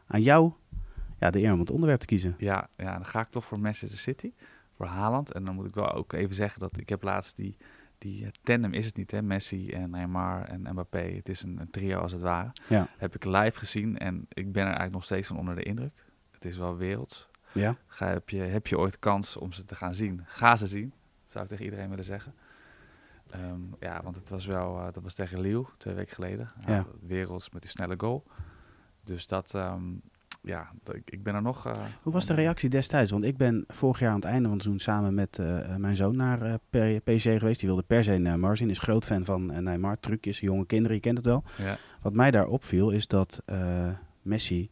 Aan 0.07 0.21
jou 0.21 0.51
ja, 1.19 1.29
de 1.29 1.41
eer 1.41 1.53
om 1.53 1.59
het 1.59 1.69
onderwerp 1.69 1.99
te 1.99 2.05
kiezen. 2.05 2.35
Ja, 2.37 2.69
ja, 2.77 2.93
dan 2.93 3.05
ga 3.05 3.19
ik 3.21 3.29
toch 3.29 3.45
voor 3.45 3.59
Manchester 3.59 3.99
City, 3.99 4.33
voor 4.75 4.85
Haaland. 4.85 5.31
En 5.31 5.45
dan 5.45 5.55
moet 5.55 5.67
ik 5.67 5.75
wel 5.75 5.91
ook 5.91 6.13
even 6.13 6.35
zeggen 6.35 6.59
dat 6.59 6.77
ik 6.77 6.89
heb 6.89 7.03
laatst 7.03 7.35
die, 7.35 7.57
die 7.97 8.25
eh, 8.25 8.31
tandem 8.43 8.73
is 8.73 8.85
het 8.85 8.97
niet, 8.97 9.11
hè? 9.11 9.21
Messi 9.21 9.69
en 9.69 9.89
Neymar 9.89 10.43
en 10.43 10.61
Mbappé. 10.61 11.11
Het 11.15 11.29
is 11.29 11.43
een, 11.43 11.59
een 11.59 11.69
trio 11.69 11.99
als 11.99 12.11
het 12.11 12.21
ware. 12.21 12.51
Ja. 12.67 12.87
Heb 12.97 13.15
ik 13.15 13.25
live 13.25 13.59
gezien 13.59 13.97
en 13.97 14.25
ik 14.29 14.51
ben 14.51 14.61
er 14.61 14.67
eigenlijk 14.67 14.93
nog 14.93 15.03
steeds 15.03 15.27
van 15.27 15.37
onder 15.37 15.55
de 15.55 15.63
indruk. 15.63 16.03
Het 16.31 16.45
is 16.45 16.57
wel 16.57 16.77
werelds. 16.77 17.29
Ja? 17.51 17.77
Ga, 17.87 18.07
heb, 18.07 18.29
je, 18.29 18.37
heb 18.37 18.67
je 18.67 18.77
ooit 18.77 18.99
kans 18.99 19.37
om 19.37 19.51
ze 19.51 19.65
te 19.65 19.75
gaan 19.75 19.95
zien? 19.95 20.21
Ga 20.25 20.55
ze 20.55 20.67
zien, 20.67 20.93
zou 21.25 21.43
ik 21.43 21.49
tegen 21.49 21.65
iedereen 21.65 21.89
willen 21.89 22.05
zeggen. 22.05 22.33
Ehm, 23.29 23.61
ja, 23.79 24.03
want 24.03 24.15
het 24.15 24.29
was 24.29 24.45
wel, 24.45 24.79
eh, 24.79 24.93
dat 24.93 25.03
was 25.03 25.13
tegen 25.13 25.39
Lille 25.39 25.65
twee 25.77 25.93
weken 25.93 26.13
geleden. 26.13 26.47
Ja. 26.65 26.85
werelds 27.01 27.49
met 27.49 27.61
die 27.61 27.71
snelle 27.71 27.95
goal. 27.97 28.23
Dus 29.03 29.27
dat, 29.27 29.53
ehm, 29.53 29.83
ja, 30.45 30.71
ik, 31.05 31.23
ben 31.23 31.35
er 31.35 31.41
nog... 31.41 31.65
eh, 31.65 31.71
Hoe 32.01 32.13
was 32.13 32.25
de 32.25 32.33
reactie 32.33 32.69
destijds? 32.69 33.11
Want 33.11 33.23
ik 33.23 33.37
ben 33.37 33.63
vorig 33.67 33.99
jaar 33.99 34.09
aan 34.09 34.15
het 34.15 34.25
einde 34.25 34.43
van 34.43 34.51
het 34.53 34.61
seizoen 34.61 34.83
samen 34.93 35.13
met 35.13 35.39
eh, 35.39 35.59
eh, 35.73 35.75
mijn 35.75 35.95
zoon 35.95 36.15
naar 36.15 36.41
eh, 36.41 36.53
P- 36.69 37.03
PSG 37.03 37.23
geweest. 37.23 37.59
Die 37.59 37.69
wilde 37.69 37.83
per 37.87 38.03
se 38.03 38.11
Neymar 38.11 38.57
zien. 38.57 38.69
Is 38.69 38.79
groot 38.79 39.05
fan 39.05 39.25
van 39.25 39.63
Neymar. 39.63 39.99
Trucjes, 39.99 40.39
jonge 40.39 40.65
kinderen, 40.65 40.95
je 40.95 41.01
kent 41.01 41.17
het 41.17 41.25
wel. 41.25 41.43
Ja, 41.57 41.77
Wat 42.01 42.13
mij 42.13 42.31
daar 42.31 42.47
opviel 42.47 42.89
is 42.89 43.07
dat 43.07 43.41
Messi 44.21 44.69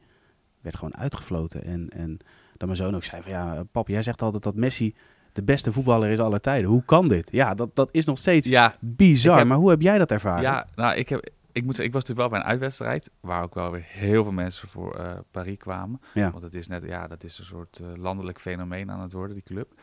werd 0.62 0.76
gewoon 0.76 0.96
uitgefloten. 0.98 1.64
En, 1.64 1.90
en 1.90 2.18
dat 2.58 2.66
mijn 2.68 2.78
zoon 2.78 2.96
ook 2.96 3.04
zei 3.04 3.22
van 3.22 3.32
ja, 3.32 3.64
pap, 3.72 3.88
jij 3.88 4.04
zegt 4.04 4.22
altijd 4.22 4.44
dat 4.44 4.56
Messi 4.56 4.96
de 5.32 5.44
beste 5.44 5.72
voetballer 5.72 6.10
is 6.10 6.20
aller 6.20 6.42
tijden. 6.42 6.70
Hoe 6.70 6.84
kan 6.86 7.08
dit? 7.08 7.32
Ja, 7.32 7.54
dat, 7.54 7.76
dat 7.76 7.90
is 7.92 8.06
nog 8.06 8.18
steeds 8.18 8.48
ja, 8.48 8.74
bizar. 8.80 9.38
Heb- 9.38 9.48
Maar 9.48 9.58
hoe 9.58 9.70
heb 9.70 9.82
jij 9.82 9.98
dat 9.98 10.12
ervaren? 10.12 10.42
ja 10.42 10.68
nou, 10.76 10.96
ik, 10.96 11.10
heb, 11.10 11.30
ik, 11.54 11.64
moet 11.64 11.76
zeggen, 11.76 11.86
ik 11.86 11.94
was 11.94 12.02
natuurlijk 12.04 12.20
wel 12.20 12.30
bij 12.30 12.40
een 12.40 12.46
uitwedstrijd... 12.52 13.12
waar 13.20 13.44
ook 13.44 13.54
wel 13.56 13.72
weer 13.72 13.86
heel 13.88 14.24
veel 14.24 14.32
mensen 14.34 14.68
voor 14.68 14.96
eh, 14.96 15.18
Paris 15.32 15.58
kwamen. 15.58 16.02
Ja. 16.14 16.32
Want 16.32 16.44
het 16.44 16.54
is 16.54 16.68
net, 16.68 16.84
ja, 16.84 17.08
dat 17.08 17.24
is 17.24 17.40
een 17.40 17.46
soort 17.46 17.80
eh, 17.80 17.88
landelijk 17.96 18.40
fenomeen 18.40 18.92
aan 18.92 19.00
het 19.02 19.14
worden, 19.14 19.34
die 19.34 19.44
club. 19.44 19.74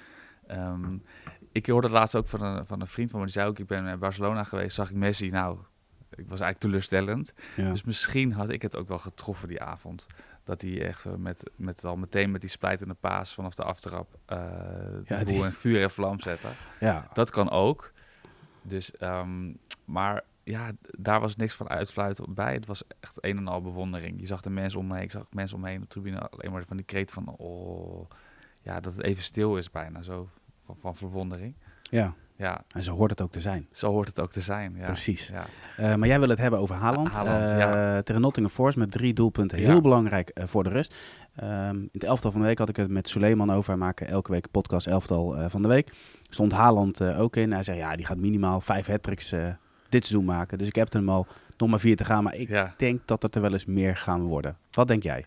Ehm, 0.46 0.96
ik 1.52 1.66
hoorde 1.66 1.86
het 1.86 1.96
laatst 1.96 2.14
ook 2.16 2.28
van 2.28 2.42
een, 2.42 2.66
van 2.66 2.80
een 2.80 2.86
vriend 2.86 3.10
van 3.10 3.18
me, 3.18 3.24
die 3.24 3.34
zei 3.34 3.48
ook, 3.48 3.58
ik 3.58 3.66
ben 3.66 3.86
in 3.86 3.98
Barcelona 3.98 4.44
geweest, 4.44 4.74
zag 4.74 4.90
ik 4.90 4.96
Messi, 4.96 5.30
nou, 5.30 5.58
ik 6.10 6.28
was 6.28 6.40
eigenlijk 6.40 6.58
teleurstellend. 6.60 7.32
Ja. 7.56 7.70
Dus 7.70 7.82
misschien 7.84 8.32
had 8.32 8.48
ik 8.48 8.62
het 8.62 8.76
ook 8.76 8.88
wel 8.88 8.98
getroffen 8.98 9.48
die 9.48 9.62
avond. 9.62 10.06
Dat 10.44 10.60
hij 10.60 10.86
echt 10.86 11.04
eh, 11.04 11.12
met, 11.14 11.50
met 11.56 11.84
al 11.84 11.96
meteen 11.96 12.30
met 12.30 12.40
die 12.40 12.50
splijtende 12.50 12.94
paas 12.94 13.34
vanaf 13.34 13.54
de 13.54 13.62
aftrap 13.64 14.18
eh 14.26 14.38
Ja, 15.04 15.18
de 15.18 15.24
boel 15.24 15.34
die- 15.34 15.44
in 15.44 15.52
vuur 15.52 15.82
en 15.82 15.90
vlam 15.90 16.20
zetten. 16.20 16.50
ja. 16.80 17.08
Dat 17.12 17.30
kan 17.30 17.50
ook. 17.50 17.92
Dus, 18.62 18.96
ehm, 18.96 19.52
maar 19.84 20.22
ja, 20.44 20.70
daar 20.98 21.20
was 21.20 21.36
niks 21.36 21.54
van 21.54 21.68
uitfluiten 21.68 22.34
bij. 22.34 22.52
Het 22.54 22.66
was 22.66 22.82
echt 23.00 23.18
een 23.20 23.36
en 23.36 23.48
al 23.48 23.60
bewondering. 23.62 24.20
Je 24.20 24.26
zag 24.26 24.40
de 24.40 24.50
mensen 24.50 24.78
om 24.80 24.86
me 24.86 24.94
heen, 24.94 25.02
ik 25.02 25.10
zag 25.10 25.26
mensen 25.30 25.56
om 25.56 25.62
me 25.62 25.68
heen 25.68 25.76
op 25.76 25.82
de 25.82 25.88
tribune 25.88 26.18
alleen 26.28 26.52
maar 26.52 26.64
van 26.66 26.76
die 26.76 26.86
kreet 26.86 27.12
van, 27.12 27.28
oh, 27.36 28.10
ja, 28.62 28.80
dat 28.80 28.92
het 28.92 29.02
even 29.02 29.22
stil 29.22 29.56
is 29.56 29.70
bijna, 29.70 30.02
zo 30.02 30.28
van, 30.66 30.76
van 30.80 30.96
verwondering. 30.96 31.54
ja, 31.82 32.14
Ja, 32.36 32.64
en 32.68 32.82
zo 32.82 32.94
hoort 32.94 33.10
het 33.10 33.20
ook 33.20 33.30
te 33.30 33.40
zijn. 33.40 33.68
zo 33.72 33.90
hoort 33.90 34.08
het 34.08 34.20
ook 34.20 34.30
te 34.30 34.40
zijn. 34.40 34.74
Ja. 34.76 34.86
Precies. 34.86 35.28
Ja. 35.28 35.44
Eh, 35.76 35.94
maar 35.94 36.08
jij 36.08 36.20
wil 36.20 36.28
het 36.28 36.38
hebben 36.38 36.60
over 36.60 36.74
Haaland. 36.74 37.16
Haaland, 37.16 37.48
ja. 37.48 38.02
Tegen 38.02 38.22
Nottingham 38.22 38.54
Forest 38.54 38.76
met 38.76 38.90
drie 38.90 39.12
doelpunten. 39.14 39.58
Heel 39.58 39.74
Ja. 39.74 39.80
belangrijk 39.80 40.28
eh, 40.28 40.46
voor 40.46 40.62
de 40.62 40.68
rust. 40.70 40.94
Ehm, 41.36 41.76
in 41.76 41.88
het 41.92 42.04
elftal 42.04 42.30
van 42.30 42.40
de 42.40 42.46
week 42.46 42.58
had 42.58 42.68
ik 42.68 42.76
het 42.76 42.90
met 42.90 43.08
Suleiman 43.08 43.50
over. 43.52 43.70
Wij 43.70 43.78
maken 43.86 44.06
elke 44.08 44.30
week 44.32 44.50
podcast 44.50 44.86
elftal 44.86 45.48
van 45.48 45.62
de 45.62 45.68
week. 45.68 45.92
Stond 46.28 46.52
Haaland 46.52 47.02
ook 47.02 47.36
in. 47.36 47.52
Hij 47.52 47.62
zei 47.62 47.78
ja, 47.78 47.96
die 47.96 48.06
gaat 48.06 48.18
minimaal 48.18 48.60
vijf 48.60 48.86
hat-tricks 48.86 49.32
eh, 49.32 49.48
dit 49.90 50.06
seizoen 50.06 50.24
maken. 50.26 50.58
Dus 50.58 50.68
ik 50.68 50.74
heb 50.74 50.92
hem 50.92 51.08
al 51.08 51.26
nog 51.56 51.68
maar 51.68 51.80
vier 51.80 51.96
te 51.96 52.04
gaan. 52.04 52.22
Maar 52.24 52.34
ik 52.34 52.48
ja. 52.48 52.74
denk 52.76 53.00
dat 53.06 53.22
het 53.22 53.34
er 53.34 53.40
wel 53.40 53.52
eens 53.52 53.64
meer 53.64 53.96
gaan 53.96 54.22
worden. 54.22 54.56
Wat 54.70 54.88
denk 54.88 55.02
jij? 55.02 55.26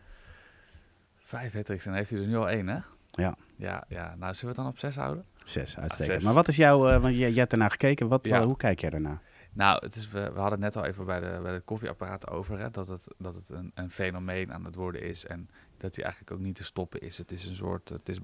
Vijf 1.18 1.54
hat 1.54 1.70
en 1.70 1.80
dan 1.84 1.94
heeft 1.94 2.10
hij 2.10 2.20
er 2.20 2.28
nu 2.28 2.36
al 2.36 2.50
één, 2.50 2.68
hè? 2.68 2.78
Ja. 3.12 3.36
Ja, 3.56 3.84
ja. 3.88 4.16
Nou, 4.20 4.34
zullen 4.34 4.40
we 4.40 4.48
het 4.48 4.56
dan 4.56 4.68
op 4.68 4.80
zes 4.80 4.96
houden? 4.96 5.26
Zes, 5.44 5.78
uitstekend. 5.78 6.16
zes. 6.16 6.24
Maar 6.24 6.34
wat 6.34 6.48
is 6.48 6.56
jouw, 6.56 6.88
eh, 6.90 7.02
want 7.02 7.16
jij, 7.16 7.30
jij 7.30 7.40
hebt 7.40 7.52
ernaar 7.52 7.72
gekeken. 7.72 8.08
Wat, 8.08 8.26
Ja. 8.26 8.46
hoe 8.46 8.58
kijk 8.58 8.82
jij 8.82 8.90
daarna? 8.90 9.22
Nou, 9.54 9.86
het 9.86 9.96
is, 9.96 10.10
we, 10.10 10.20
we 10.20 10.40
hadden 10.40 10.62
het 10.62 10.74
net 10.74 10.76
al 10.76 10.86
even 10.86 11.06
bij 11.06 11.20
de, 11.20 11.40
bij 11.42 11.54
de 11.54 11.60
koffieapparaat 11.60 12.30
over, 12.30 12.60
hè, 12.60 12.72
dat 12.72 12.88
het, 12.88 13.08
dat 13.18 13.36
het 13.36 13.50
een, 13.50 13.72
een 13.74 13.90
fenomeen 13.90 14.54
aan 14.54 14.66
het 14.66 14.76
worden 14.76 15.02
is 15.02 15.26
en 15.26 15.50
dat 15.78 15.96
hij 15.96 16.04
eigenlijk 16.04 16.34
ook 16.34 16.40
niet 16.40 16.56
te 16.56 16.64
stoppen 16.64 17.02
is. 17.02 17.18
Het 17.18 17.32
is 17.32 17.46
een 17.46 17.56
soort, 17.56 17.90
het 17.90 18.10
is 18.10 18.18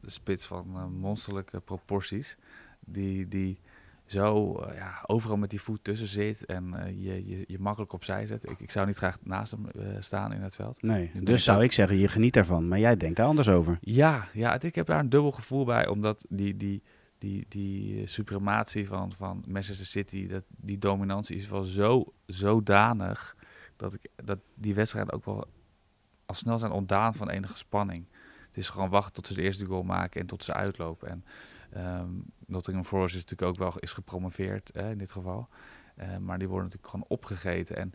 de 0.00 0.10
spits 0.10 0.44
van 0.44 0.72
eh, 0.74 0.86
monsterlijke 0.86 1.60
proporties, 1.60 2.36
die, 2.80 3.28
die 3.28 3.60
zo 4.06 4.54
eh, 4.58 4.76
ja, 4.76 5.02
overal 5.06 5.36
met 5.36 5.50
die 5.50 5.60
voet 5.60 5.84
tussen 5.84 6.08
zit 6.08 6.44
en 6.44 6.74
eh, 6.74 6.90
je, 7.04 7.26
je, 7.26 7.44
je 7.46 7.58
makkelijk 7.58 7.92
opzij 7.92 8.26
zet. 8.26 8.50
Ik, 8.50 8.60
ik 8.60 8.70
zou 8.70 8.86
niet 8.86 8.96
graag 8.96 9.18
naast 9.22 9.50
hem 9.52 9.66
eh, 9.68 9.86
staan 9.98 10.32
in 10.32 10.40
het 10.42 10.54
veld. 10.54 10.82
Nee, 10.82 11.10
Ik 11.14 11.26
dus 11.26 11.44
zou 11.44 11.56
dat- 11.56 11.66
ik 11.66 11.72
zeggen, 11.72 11.96
je 11.98 12.08
geniet 12.08 12.36
ervan. 12.36 12.68
Maar 12.68 12.78
jij 12.78 12.96
denkt 12.96 13.16
daar 13.16 13.26
anders 13.26 13.48
over. 13.48 13.78
Ja, 13.80 14.28
ja, 14.32 14.52
het- 14.52 14.64
ik 14.64 14.74
heb 14.74 14.86
daar 14.86 14.98
een 15.00 15.08
dubbel 15.08 15.30
gevoel 15.32 15.64
bij, 15.64 15.86
omdat 15.86 16.24
die, 16.28 16.56
die, 16.56 16.82
die, 17.18 17.46
die 17.48 18.06
suprematie 18.06 18.86
van, 18.86 19.12
van 19.16 19.44
Manchester 19.48 19.86
City, 19.86 20.26
dat, 20.28 20.42
die 20.48 20.78
dominantie 20.78 21.36
is 21.36 21.48
wel 21.48 21.62
zo 21.62 22.12
zodanig 22.26 23.36
dat, 23.76 23.94
ik, 23.94 24.10
dat 24.24 24.38
die 24.54 24.74
wedstrijden 24.74 25.12
ook 25.14 25.24
wel 25.24 25.46
al 26.26 26.34
snel 26.34 26.58
zijn 26.58 26.72
ontdaan 26.72 27.14
van 27.14 27.28
enige 27.30 27.56
spanning. 27.56 28.06
Het 28.48 28.56
is 28.64 28.68
gewoon 28.68 28.88
wachten 28.90 29.12
tot 29.12 29.26
ze 29.26 29.34
de 29.34 29.42
eerste 29.42 29.64
goal 29.64 29.82
maken 29.82 30.20
en 30.20 30.26
tot 30.26 30.44
ze 30.44 30.52
uitlopen. 30.52 31.08
En 31.08 31.24
ehm 31.76 32.08
Nottingham 32.46 32.84
Forest 32.84 33.14
is 33.14 33.20
natuurlijk 33.24 33.50
ook 33.50 33.58
wel 33.72 33.78
is 33.80 33.92
gepromoveerd 33.92 34.70
in 34.70 34.98
dit 34.98 35.12
geval. 35.12 35.48
Eh, 35.96 36.16
maar 36.16 36.38
die 36.38 36.48
worden 36.48 36.64
natuurlijk 36.66 36.92
gewoon 36.92 37.06
opgegeten. 37.08 37.76
En 37.76 37.92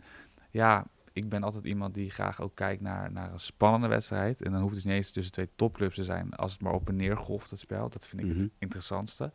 ja, 0.50 0.86
ik 1.12 1.28
ben 1.28 1.42
altijd 1.42 1.64
iemand 1.64 1.94
die 1.94 2.10
graag 2.10 2.40
ook 2.40 2.54
kijkt 2.54 2.82
naar, 2.82 3.12
naar 3.12 3.32
een 3.32 3.40
spannende 3.40 3.86
wedstrijd. 3.88 4.42
En 4.42 4.52
dan 4.52 4.60
hoeft 4.60 4.74
het 4.74 4.84
niet 4.84 4.94
eens 4.94 5.10
tussen 5.10 5.32
twee 5.32 5.48
topclubs 5.56 5.94
te 5.94 6.04
zijn. 6.04 6.34
Als 6.34 6.52
het 6.52 6.60
maar 6.60 6.72
op 6.72 6.88
en 6.88 6.96
neer 6.96 7.16
golft, 7.16 7.50
het 7.50 7.60
spel. 7.60 7.88
Dat 7.88 8.08
vind 8.08 8.22
ik 8.22 8.28
Mhm. 8.28 8.38
het 8.40 8.50
interessantste. 8.58 9.32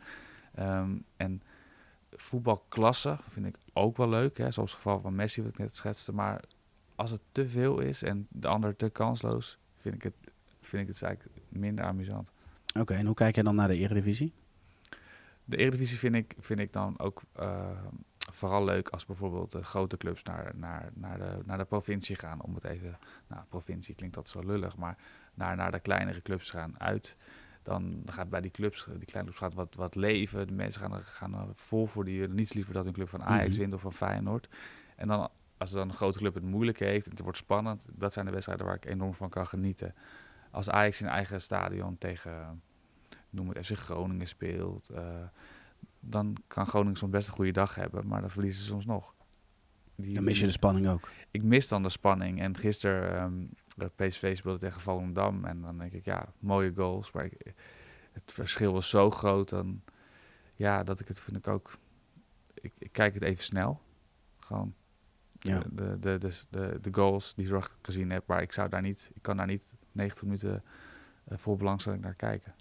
Ehm, 0.56 0.96
en 1.18 1.42
voetbalklasse 2.12 3.18
vind 3.30 3.46
ik 3.46 3.56
ook 3.74 3.98
wel 3.98 4.10
leuk. 4.10 4.38
Hè? 4.38 4.52
Zoals 4.52 4.72
het 4.72 4.82
geval 4.82 5.00
van 5.00 5.16
Messi, 5.16 5.42
wat 5.42 5.52
ik 5.52 5.58
net 5.58 5.76
schetste. 5.76 6.14
Maar 6.14 6.44
als 6.96 7.12
het 7.12 7.22
te 7.32 7.48
veel 7.50 7.80
is 7.80 8.04
en 8.04 8.28
de 8.30 8.48
ander 8.48 8.76
te 8.76 8.90
kansloos, 8.90 9.58
vind 9.76 9.96
ik 9.96 10.04
het, 10.04 10.14
vind 10.62 10.82
ik 10.88 10.94
het 10.94 11.04
eigenlijk 11.04 11.36
minder 11.50 11.86
amusant. 11.86 12.32
Oké, 12.80 12.94
en 12.94 13.06
hoe 13.06 13.16
kijk 13.16 13.36
jij 13.36 13.44
dan 13.44 13.56
naar 13.56 13.68
de 13.68 13.78
Eredivisie? 13.78 14.34
De 15.46 15.58
Eredivisie 15.58 15.98
vind 15.98 16.16
ik, 16.16 16.36
vind 16.40 16.60
ik 16.60 16.74
dan 16.74 17.00
ook 17.00 17.22
eh, 17.34 17.70
vooral 18.32 18.64
leuk 18.64 18.90
als 18.90 19.06
bijvoorbeeld 19.06 19.52
de 19.52 19.64
grote 19.64 19.98
clubs 19.98 20.24
naar, 20.24 20.52
naar, 20.56 20.90
naar, 20.94 21.18
de, 21.18 21.40
naar 21.46 21.58
de 21.58 21.66
provincie 21.66 22.16
gaan. 22.16 22.42
Om 22.42 22.56
het 22.56 22.64
even, 22.64 22.98
nou, 23.28 23.42
provincie 23.50 23.96
klinkt 23.96 24.16
dat 24.16 24.30
zo 24.30 24.40
lullig, 24.46 24.78
maar 24.78 24.98
naar, 25.34 25.56
naar 25.56 25.72
de 25.72 25.80
kleinere 25.80 26.22
clubs 26.22 26.50
gaan 26.50 26.80
uit. 26.80 27.18
Dan 27.64 28.02
gaat 28.06 28.30
bij 28.30 28.42
die 28.42 28.52
clubs, 28.52 28.86
die 28.86 29.06
kleine 29.06 29.30
clubs 29.30 29.38
gaat 29.38 29.54
wat, 29.54 29.76
wat 29.76 29.96
leven. 29.96 30.48
De 30.48 30.54
mensen 30.54 30.82
gaan 30.82 30.94
er, 30.94 31.04
gaan 31.04 31.34
er 31.34 31.48
vol 31.54 31.86
voor. 31.86 32.06
Die 32.06 32.28
niets 32.28 32.54
liever 32.54 32.74
dat 32.74 32.86
een 32.86 32.94
club 32.94 33.10
van 33.10 33.24
Ajax 33.24 33.50
Mhm. 33.50 33.58
wint 33.60 33.74
of 33.74 33.82
van 33.82 33.94
Feyenoord. 33.94 34.50
En 34.96 35.08
dan 35.08 35.30
als 35.58 35.72
dan 35.72 35.88
een 35.88 35.94
grote 35.96 36.18
club 36.18 36.34
het 36.34 36.44
moeilijk 36.44 36.80
heeft 36.80 37.06
en 37.06 37.12
het 37.12 37.20
wordt 37.20 37.38
spannend, 37.38 37.88
dat 37.92 38.14
zijn 38.14 38.26
de 38.26 38.32
wedstrijden 38.32 38.66
waar 38.66 38.76
ik 38.76 38.86
enorm 38.86 39.14
van 39.14 39.30
kan 39.30 39.48
genieten. 39.48 39.94
Als 40.58 40.70
Ajax 40.70 41.02
in 41.02 41.08
eigen 41.08 41.42
stadion 41.42 41.98
tegen, 41.98 42.62
noem 43.30 43.50
het 43.50 43.66
FC 43.66 43.74
Groningen 43.78 44.28
speelt, 44.28 44.90
eh, 44.90 45.24
dan 46.00 46.36
kan 46.48 46.66
Groningen 46.68 46.98
soms 46.98 47.12
best 47.12 47.28
een 47.28 47.34
goede 47.34 47.52
dag 47.52 47.76
hebben, 47.76 48.08
maar 48.08 48.22
dan 48.22 48.30
verliezen 48.30 48.62
ze 48.62 48.68
soms 48.68 48.86
nog. 48.86 49.16
Die, 49.96 50.14
Dan 50.14 50.24
mis 50.24 50.40
je 50.40 50.46
de 50.46 50.52
spanning 50.52 50.88
ook. 50.88 51.10
ik 51.32 51.44
mis 51.44 51.68
dan 51.68 51.84
de 51.84 51.90
spanning. 51.90 52.42
En 52.42 52.58
gisteren 52.58 53.16
ehm 53.18 53.90
PSV 53.96 54.38
speelde 54.38 54.60
tegen 54.60 54.82
Volendam 54.82 55.46
en 55.46 55.62
dan 55.62 55.78
denk 55.78 55.92
ik, 55.92 56.06
ja, 56.06 56.34
mooie 56.40 56.72
goals, 56.76 57.12
maar 57.12 57.26
ik, 57.26 57.54
het 58.12 58.32
verschil 58.34 58.74
was 58.74 58.90
zo 58.90 59.12
groot 59.12 59.50
dan, 59.50 59.82
ja, 60.56 60.84
dat 60.84 61.00
ik 61.00 61.08
het 61.08 61.20
vind 61.20 61.38
ik 61.38 61.48
ook, 61.48 61.78
ik, 62.54 62.74
ik 62.78 62.92
kijk 62.92 63.14
het 63.14 63.24
even 63.24 63.44
snel, 63.44 63.82
gewoon 64.40 64.74
Ja. 65.40 65.60
de, 65.72 66.00
de, 66.00 66.18
de, 66.18 66.42
de, 66.50 66.78
de 66.82 66.94
goals 66.94 67.34
die 67.36 67.48
zorg 67.48 67.66
ik 67.66 67.86
gezien 67.86 68.10
heb, 68.10 68.28
maar 68.28 68.42
ik 68.42 68.52
zou 68.52 68.70
daar 68.70 68.82
niet, 68.82 69.12
ik 69.14 69.22
kan 69.22 69.38
daar 69.38 69.48
niet 69.48 69.74
90 69.98 70.24
minuten 70.24 70.64
eh, 71.24 71.38
vol 71.38 71.56
belangstelling 71.56 72.02
naar 72.02 72.14
kijken. 72.16 72.54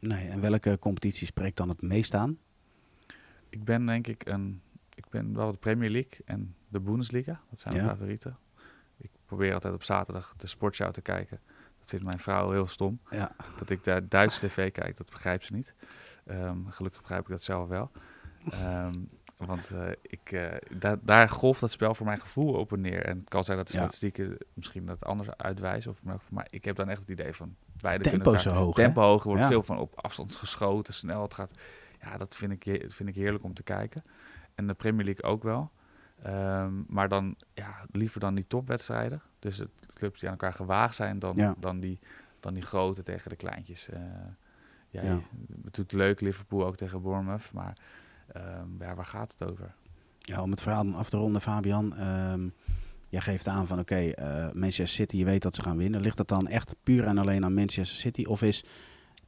Nee, 0.00 0.28
en 0.28 0.40
welke 0.40 0.78
competitie 0.78 1.26
spreekt 1.26 1.56
dan 1.56 1.68
het 1.68 1.82
meest 1.82 2.14
aan? 2.14 2.38
Ik 3.48 3.64
ben 3.64 3.86
denk 3.86 4.06
ik 4.06 4.26
een, 4.26 4.60
ik 4.94 5.08
ben 5.08 5.34
wel 5.36 5.50
de 5.52 5.58
Premier 5.58 5.90
League 5.90 6.20
en 6.24 6.54
de 6.68 6.80
Bundesliga, 6.80 7.40
dat 7.50 7.60
zijn 7.60 7.74
mijn 7.74 7.86
Ja. 7.86 7.92
favorieten. 7.92 8.36
Ik 8.96 9.10
probeer 9.26 9.54
altijd 9.54 9.74
op 9.74 9.82
zaterdag 9.82 10.34
de 10.36 10.46
sportshow 10.46 10.92
te 10.92 11.00
kijken. 11.02 11.40
Dat 11.78 11.88
vindt 11.88 12.04
mijn 12.04 12.18
vrouw 12.18 12.50
heel 12.50 12.66
stom. 12.66 12.98
Ja. 13.10 13.36
Dat 13.58 13.70
ik 13.70 13.84
daar 13.84 14.08
Duitse 14.08 14.46
tv 14.46 14.72
kijk, 14.72 14.96
dat 14.96 15.10
begrijpt 15.10 15.44
ze 15.44 15.52
niet. 15.52 15.74
Ehm, 16.26 16.66
gelukkig 16.68 17.00
begrijp 17.00 17.22
ik 17.22 17.28
dat 17.28 17.42
zelf 17.42 17.68
wel. 17.68 17.90
Ehm, 18.50 18.94
want 19.46 19.70
eh, 19.70 19.88
ik, 20.02 20.32
eh, 20.32 20.52
da- 20.78 20.98
daar 21.02 21.28
golft 21.28 21.60
dat 21.60 21.70
spel 21.70 21.94
voor 21.94 22.06
mijn 22.06 22.20
gevoel 22.20 22.54
op 22.54 22.72
en 22.72 22.80
neer. 22.80 23.04
En 23.04 23.18
het 23.18 23.28
kan 23.28 23.44
zijn 23.44 23.56
dat 23.56 23.66
de 23.66 23.72
Ja. 23.72 23.78
statistieken 23.78 24.38
misschien 24.52 24.86
dat 24.86 25.04
anders 25.04 25.30
uitwijzen. 25.36 25.90
Of, 25.90 25.98
maar, 26.30 26.46
ik 26.50 26.64
heb 26.64 26.76
dan 26.76 26.88
echt 26.88 27.00
het 27.00 27.08
idee 27.08 27.32
van... 27.34 27.54
Beide 27.80 28.04
Tempo 28.10 28.36
zo 28.36 28.50
hoog? 28.50 28.74
Tempo 28.74 29.02
hoog, 29.02 29.20
er 29.22 29.26
wordt 29.28 29.42
Ja. 29.42 29.48
veel 29.48 29.62
van 29.62 29.78
op 29.78 30.00
afstand 30.00 30.34
geschoten, 30.36 30.94
snel. 30.94 31.22
Het 31.22 31.34
gaat, 31.34 31.52
ja, 32.00 32.16
dat 32.16 32.36
vind 32.36 32.66
ik, 32.66 32.84
vind 32.92 33.08
ik 33.08 33.14
heerlijk 33.14 33.44
om 33.44 33.54
te 33.54 33.62
kijken. 33.62 34.02
En 34.54 34.66
de 34.66 34.74
Premier 34.74 35.04
League 35.04 35.30
ook 35.30 35.42
wel. 35.42 35.70
Ehm, 36.22 36.72
maar 36.86 37.08
dan 37.08 37.36
ja, 37.54 37.84
liever 37.92 38.20
dan 38.20 38.34
die 38.34 38.46
topwedstrijden. 38.46 39.22
Dus 39.38 39.58
het 39.58 39.70
clubs 39.94 40.20
die 40.20 40.28
aan 40.28 40.34
elkaar 40.34 40.52
gewaagd 40.52 40.94
zijn 40.94 41.18
dan, 41.18 41.36
Ja. 41.36 41.54
dan, 41.58 41.80
die, 41.80 41.98
dan 42.40 42.54
die 42.54 42.62
grote 42.62 43.02
tegen 43.02 43.30
de 43.30 43.36
kleintjes. 43.36 43.88
Eh, 43.88 44.00
ja, 44.88 45.02
Ja. 45.02 45.18
natuurlijk 45.62 45.92
leuk, 45.92 46.20
Liverpool 46.20 46.66
ook 46.66 46.76
tegen 46.76 47.02
Bournemouth. 47.02 47.52
Maar 47.52 47.76
ehm, 48.34 48.68
ja, 48.78 48.94
waar 48.94 49.04
gaat 49.06 49.32
het 49.38 49.50
over? 49.50 49.74
Ja, 50.18 50.42
om 50.42 50.50
het 50.50 50.60
verhaal 50.62 50.94
af 50.94 51.10
te 51.10 51.16
ronden, 51.16 51.40
Fabian. 51.40 51.96
ehm, 51.96 52.48
jij 53.08 53.20
geeft 53.20 53.46
aan 53.46 53.66
van 53.66 53.78
oké, 53.78 53.96
eh, 53.96 54.52
Manchester 54.52 54.88
City, 54.88 55.16
je 55.16 55.24
weet 55.24 55.42
dat 55.42 55.54
ze 55.54 55.62
gaan 55.62 55.76
winnen. 55.76 56.00
Ligt 56.00 56.16
dat 56.16 56.28
dan 56.28 56.46
echt 56.48 56.74
puur 56.82 57.04
en 57.04 57.18
alleen 57.18 57.44
aan 57.44 57.54
Manchester 57.54 57.96
City? 57.98 58.24
Of 58.24 58.42
is 58.42 58.64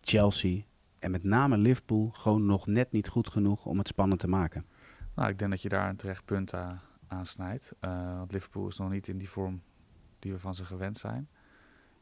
Chelsea 0.00 0.62
en 0.98 1.10
met 1.10 1.25
name 1.25 1.56
Liverpool 1.56 2.08
gewoon 2.08 2.46
nog 2.46 2.66
net 2.66 2.92
niet 2.92 3.08
goed 3.08 3.28
genoeg 3.28 3.66
om 3.66 3.78
het 3.78 3.88
spannend 3.88 4.20
te 4.20 4.28
maken? 4.28 4.64
Nou, 5.14 5.28
ik 5.28 5.38
denk 5.38 5.50
dat 5.50 5.62
je 5.62 5.68
daar 5.68 5.88
een 5.88 5.96
terecht 5.96 6.25
punt 6.25 6.54
aan, 6.54 6.80
aan 7.06 7.26
snijdt. 7.26 7.72
Eh, 7.80 8.16
want 8.16 8.32
Liverpool 8.32 8.66
is 8.68 8.78
nog 8.78 8.90
niet 8.90 9.08
in 9.08 9.18
die 9.18 9.28
vorm 9.28 9.62
die 10.18 10.32
we 10.32 10.38
van 10.38 10.54
ze 10.54 10.64
gewend 10.64 10.96
zijn. 10.96 11.28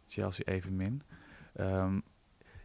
Chelsea 0.07 0.45
evenmin. 0.45 1.03
Ehm 1.55 1.99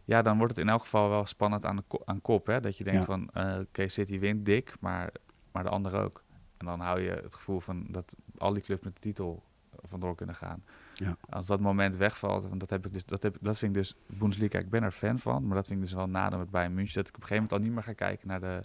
ja, 0.04 0.22
dan 0.22 0.36
wordt 0.38 0.56
het 0.56 0.64
in 0.64 0.70
elk 0.70 0.80
geval 0.80 1.08
wel 1.08 1.26
spannend 1.26 1.64
aan, 1.66 1.76
de 1.76 1.82
ko- 1.86 2.02
aan 2.04 2.20
kop. 2.20 2.46
Hè? 2.46 2.60
Dat 2.60 2.76
je 2.76 2.84
denkt 2.84 2.98
Ja. 3.00 3.04
van, 3.06 3.28
eh 3.32 3.58
oké, 3.60 3.88
City 3.88 4.18
wint 4.18 4.44
dik, 4.46 4.74
maar, 4.80 5.10
maar 5.52 5.62
de 5.62 5.68
ander 5.68 5.94
ook. 5.94 6.22
En 6.56 6.66
dan 6.66 6.80
hou 6.80 7.00
je 7.00 7.10
het 7.10 7.34
gevoel 7.34 7.60
van 7.60 7.86
dat 7.88 8.14
al 8.38 8.52
die 8.52 8.62
clubs 8.62 8.82
met 8.84 8.94
de 8.94 9.00
titel 9.00 9.42
vandoor 9.88 10.14
kunnen 10.14 10.34
gaan. 10.34 10.64
Ja. 10.94 11.16
Als 11.28 11.46
dat 11.46 11.60
moment 11.60 11.96
wegvalt, 11.96 12.48
want 12.48 12.60
dat, 12.60 12.70
heb 12.70 12.86
ik 12.86 12.92
dus, 12.92 13.04
dat, 13.04 13.22
heb, 13.22 13.36
dat 13.40 13.58
vind 13.58 13.76
ik 13.76 13.82
dus, 13.82 13.94
Bundesliga, 14.06 14.58
ik 14.58 14.70
ben 14.70 14.82
er 14.82 14.90
fan 14.92 15.18
van, 15.18 15.46
maar 15.46 15.54
dat 15.56 15.66
vind 15.66 15.78
ik 15.78 15.84
dus 15.84 15.94
wel 15.94 16.06
nadeel 16.08 16.38
met 16.38 16.50
Bayern 16.50 16.74
München, 16.74 16.94
dat 16.94 17.08
ik 17.08 17.14
op 17.16 17.20
een 17.22 17.28
gegeven 17.28 17.42
moment 17.50 17.52
al 17.60 17.66
niet 17.66 17.74
meer 17.86 17.94
ga 17.96 18.06
kijken 18.06 18.28
naar 18.28 18.40
de, 18.40 18.60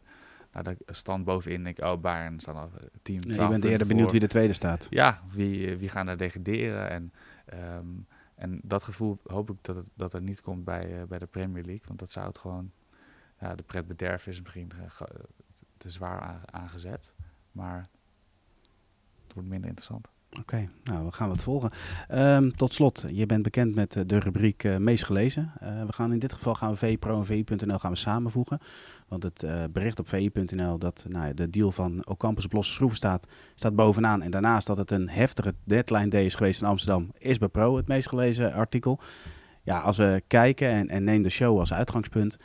naar 0.51 0.63
de 0.63 0.77
stand 0.87 1.23
bovenin. 1.25 1.63
Denk, 1.63 1.77
ik, 1.77 1.83
oh, 1.85 1.99
Bayern 2.01 2.39
staan 2.39 2.55
al 2.55 2.69
eh, 2.79 2.85
10, 3.01 3.13
Nee, 3.15 3.21
12 3.33 3.41
je 3.41 3.47
bent 3.59 3.63
eerder 3.71 3.87
benieuwd 3.87 4.03
voor. 4.03 4.11
wie 4.11 4.19
de 4.21 4.27
tweede 4.27 4.53
staat. 4.53 4.87
Ja, 4.89 5.21
wie, 5.31 5.71
eh, 5.71 5.77
wie 5.77 5.89
gaan 5.89 6.07
er 6.07 6.17
degraderen? 6.17 6.89
En, 6.89 7.13
ehm, 7.45 7.85
en 8.35 8.59
dat 8.63 8.83
gevoel 8.83 9.19
hoop 9.23 9.49
ik 9.49 9.57
dat 9.61 9.75
het, 9.75 9.89
dat 9.93 10.13
er 10.13 10.21
niet 10.21 10.41
komt 10.41 10.63
bij, 10.63 11.01
eh, 11.01 11.07
bij 11.07 11.19
de 11.19 11.25
Premier 11.25 11.63
League. 11.63 11.87
Want 11.87 11.99
dat 11.99 12.11
zou 12.11 12.27
het 12.27 12.37
gewoon... 12.37 12.71
Ja, 13.39 13.55
de 13.55 13.63
pret 13.63 13.87
bederf 13.87 14.27
is 14.27 14.41
misschien 14.41 14.71
te 15.77 15.89
zwaar 15.89 16.19
aan- 16.21 16.53
aangezet. 16.53 17.13
Maar 17.51 17.89
het 19.23 19.33
wordt 19.33 19.49
minder 19.49 19.69
interessant. 19.69 20.07
Oké, 20.39 20.69
nou 20.83 21.05
we 21.05 21.11
gaan 21.11 21.29
wat 21.29 21.43
volgen. 21.43 21.69
Ehm, 22.07 22.49
tot 22.51 22.73
slot, 22.73 23.03
je 23.11 23.25
bent 23.25 23.43
bekend 23.43 23.75
met 23.75 23.95
eh, 23.95 24.03
de 24.05 24.19
rubriek 24.19 24.63
eh, 24.63 24.77
meest 24.77 25.05
gelezen. 25.05 25.51
Eh, 25.59 25.83
we 25.85 25.93
gaan 25.93 26.13
in 26.13 26.19
dit 26.19 26.33
geval 26.33 26.55
gaan 26.55 26.71
we 26.71 26.77
VPRO 26.77 27.19
en 27.19 27.25
VI.nl 27.25 27.79
gaan 27.79 27.91
we 27.91 27.97
samenvoegen. 27.97 28.59
Want 29.07 29.23
het 29.23 29.45
bericht 29.71 29.99
op 29.99 30.09
VI.nl 30.09 30.77
dat 30.77 31.05
nou, 31.07 31.33
de 31.33 31.49
deal 31.49 31.71
van 31.71 32.05
Ocampus 32.07 32.47
op 32.47 32.63
schroeven 32.63 32.97
staat, 32.97 33.27
staat 33.55 33.75
bovenaan. 33.75 34.21
En 34.21 34.31
daarnaast 34.31 34.67
dat 34.67 34.77
het 34.77 34.91
een 34.91 35.09
heftige 35.09 35.53
deadline 35.63 36.07
day 36.07 36.25
is 36.25 36.35
geweest 36.35 36.61
in 36.61 36.67
Amsterdam, 36.67 37.11
is 37.17 37.37
bij 37.37 37.47
Pro 37.47 37.77
het 37.77 37.87
meest 37.87 38.07
gelezen 38.07 38.53
artikel. 38.53 38.99
Ja, 39.63 39.79
als 39.79 39.97
we 39.97 40.23
kijken 40.27 40.69
en, 40.69 40.89
en 40.89 41.03
neem 41.03 41.23
de 41.23 41.29
show 41.29 41.59
als 41.59 41.73
uitgangspunt. 41.73 42.37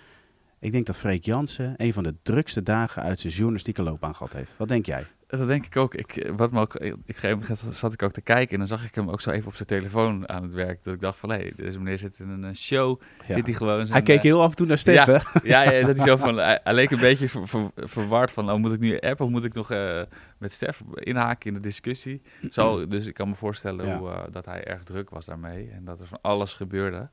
Ik 0.60 0.72
denk 0.72 0.86
dat 0.86 0.96
Freek 0.96 1.24
Jansen 1.24 1.74
een 1.76 1.92
van 1.92 2.02
de 2.02 2.14
drukste 2.22 2.62
dagen 2.62 3.02
uit 3.02 3.20
zijn 3.20 3.32
journalistieke 3.32 3.82
loopbaan 3.82 4.14
gehad 4.14 4.32
heeft. 4.32 4.54
Wat 4.56 4.68
denk 4.68 4.86
jij? 4.86 5.04
Dat 5.26 5.46
denk 5.46 5.66
ik 5.66 5.76
ook. 5.76 5.94
Ik, 5.94 6.16
eh, 6.16 6.32
wat 6.36 6.50
me 6.52 6.60
ook 6.60 6.74
ik, 6.76 6.92
op 6.94 6.98
een 7.06 7.14
gegeven 7.14 7.38
moment 7.38 7.76
zat 7.76 7.92
ik 7.92 8.02
ook 8.02 8.12
te 8.12 8.20
kijken 8.20 8.52
en 8.52 8.58
dan 8.58 8.66
zag 8.66 8.84
ik 8.84 8.94
hem 8.94 9.10
ook 9.10 9.20
zo 9.20 9.30
even 9.30 9.46
op 9.46 9.54
zijn 9.54 9.68
telefoon 9.68 10.28
aan 10.28 10.42
het 10.42 10.52
werk. 10.52 10.84
Dat 10.84 10.94
ik 10.94 11.00
dacht 11.00 11.18
van, 11.18 11.30
hé, 11.30 11.50
deze 11.56 11.78
meneer 11.78 11.98
zit 11.98 12.18
in 12.18 12.28
een 12.28 12.56
show. 12.56 13.00
Ja. 13.26 13.34
Zit 13.34 13.46
hij 13.46 13.54
gewoon 13.54 13.86
Hij 13.86 14.02
keek 14.02 14.16
eh, 14.16 14.22
heel 14.22 14.42
af 14.42 14.50
en 14.50 14.56
toe 14.56 14.66
naar 14.66 14.78
Steffen. 14.78 15.22
Ja, 15.42 15.62
ja, 15.72 15.86
dat 15.86 15.96
hij 15.96 16.06
zo 16.06 16.16
van, 16.16 16.36
hij, 16.36 16.60
hij 16.64 16.74
leek 16.74 16.90
een 16.90 16.98
beetje 17.00 17.28
ver- 17.28 17.48
ver- 17.48 17.70
verward 17.74 18.32
van, 18.32 18.50
oh, 18.50 18.58
moet 18.58 18.72
ik 18.72 18.80
nu 18.80 18.98
appen 18.98 19.24
of 19.26 19.30
moet 19.30 19.44
ik 19.44 19.54
nog 19.54 19.70
eh, 19.70 20.02
met 20.38 20.52
Stef 20.52 20.82
inhaken 20.94 21.48
in 21.48 21.54
de 21.54 21.60
discussie? 21.60 22.22
Zo, 22.50 22.86
dus 22.86 23.06
ik 23.06 23.14
kan 23.14 23.28
me 23.28 23.34
voorstellen 23.34 23.86
Ja. 23.86 23.98
hoe, 23.98 24.10
eh, 24.10 24.22
dat 24.32 24.44
hij 24.44 24.64
erg 24.64 24.82
druk 24.82 25.10
was 25.10 25.24
daarmee 25.24 25.70
en 25.70 25.84
dat 25.84 26.00
er 26.00 26.06
van 26.06 26.18
alles 26.20 26.54
gebeurde. 26.54 27.08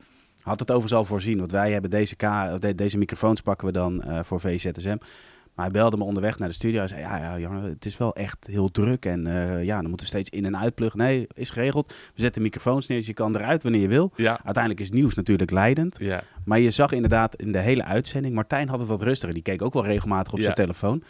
Had 0.48 0.60
het 0.60 0.70
overigens 0.72 1.00
al 1.00 1.06
voorzien, 1.06 1.38
want 1.38 1.51
wij 1.51 1.72
hebben 1.72 1.89
deze, 1.89 2.16
ka 2.16 2.58
de- 2.58 2.75
deze 2.75 2.98
microfoons 2.98 3.42
pakken 3.42 3.68
we 3.68 3.74
dan 3.74 4.04
eh, 4.04 4.20
voor 4.24 4.39
VZSM. 4.39 4.98
Maar 5.56 5.66
hij 5.66 5.74
belde 5.75 5.98
me 5.98 6.04
onderweg 6.04 6.39
naar 6.39 6.48
de 6.48 6.54
studio. 6.54 6.77
Hij 6.80 6.88
zei, 6.88 7.01
ja, 7.01 7.18
ja 7.18 7.39
jongen, 7.39 7.63
het 7.63 7.86
is 7.86 7.98
wel 7.98 8.16
echt 8.16 8.48
heel 8.48 8.72
druk. 8.72 9.06
En 9.06 9.27
eh, 9.27 9.63
ja, 9.63 9.75
dan 9.82 9.89
moeten 9.89 10.08
we 10.08 10.13
steeds 10.13 10.30
in- 10.30 10.46
en 10.46 10.58
uitpluggen. 10.58 11.00
Nee, 11.00 11.27
is 11.34 11.50
geregeld. 11.50 11.88
We 12.16 12.22
zetten 12.22 12.42
microfoons 12.42 12.88
neer, 12.88 12.98
dus 12.98 13.08
je 13.08 13.13
kan 13.13 13.36
eruit 13.36 13.63
wanneer 13.63 13.82
je 13.82 13.88
wil. 13.88 14.12
Ja. 14.16 14.39
Uiteindelijk 14.44 14.80
is 14.84 14.92
nieuws 14.92 15.13
natuurlijk 15.13 15.51
leidend. 15.51 15.96
Ja. 16.00 16.24
Maar 16.46 16.60
je 16.60 16.72
zag 16.72 16.92
inderdaad 16.92 17.36
in 17.36 17.51
de 17.51 17.60
hele 17.60 17.84
uitzending... 17.84 18.36
Martijn 18.36 18.70
had 18.70 18.80
het 18.80 18.88
wat 18.88 19.01
rustiger. 19.01 19.34
Die 19.34 19.44
keek 19.44 19.62
ook 19.62 19.74
wel 19.74 19.86
regelmatig 19.86 20.34
op 20.34 20.39
zijn 20.39 20.54
telefoon. 20.54 21.04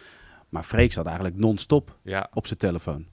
Maar 0.49 0.63
Freek 0.63 0.93
zat 0.93 1.05
eigenlijk 1.05 1.35
non-stop 1.37 1.97
Ja. 2.01 2.29
op 2.33 2.47
zijn 2.47 2.59
telefoon. 2.59 3.05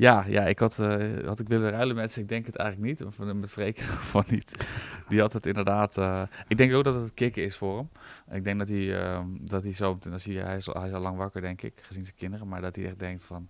Ja, 0.00 0.24
ja, 0.28 0.46
ik 0.46 0.58
had, 0.58 0.78
eh, 0.78 1.26
had 1.26 1.40
ik 1.40 1.48
willen 1.48 1.70
ruilen 1.70 1.96
met 1.96 2.12
ze. 2.12 2.20
Ik 2.20 2.28
denk 2.28 2.46
het 2.46 2.56
eigenlijk 2.56 2.90
niet. 2.90 3.06
Of 3.08 3.20
eh, 3.20 3.32
met 3.34 3.50
Freek 3.50 3.78
geval 4.00 4.24
niet. 4.28 4.66
Die 5.08 5.20
had 5.20 5.32
het 5.32 5.46
inderdaad... 5.46 5.96
eh, 5.98 6.22
ik 6.48 6.56
denk 6.56 6.72
ook 6.72 6.84
dat 6.84 6.94
het 6.94 7.14
kicken 7.14 7.42
is 7.44 7.56
voor 7.56 7.76
hem. 7.76 7.88
Ik 8.36 8.44
denk 8.44 8.58
dat 8.58 8.68
hij, 8.68 9.02
ehm, 9.02 9.26
dat 9.40 9.62
hij 9.62 9.72
zo... 9.72 9.98
Als 10.12 10.24
hij, 10.24 10.34
hij, 10.34 10.56
is, 10.56 10.68
al- 10.68 10.80
hij 10.80 10.88
is 10.88 10.94
al 10.94 11.00
lang 11.00 11.16
wakker, 11.16 11.40
denk 11.40 11.62
ik, 11.62 11.72
gezien 11.82 12.04
zijn 12.04 12.16
kinderen. 12.16 12.48
Maar 12.48 12.60
dat 12.60 12.76
hij 12.76 12.84
echt 12.84 12.98
denkt 12.98 13.24
van... 13.24 13.48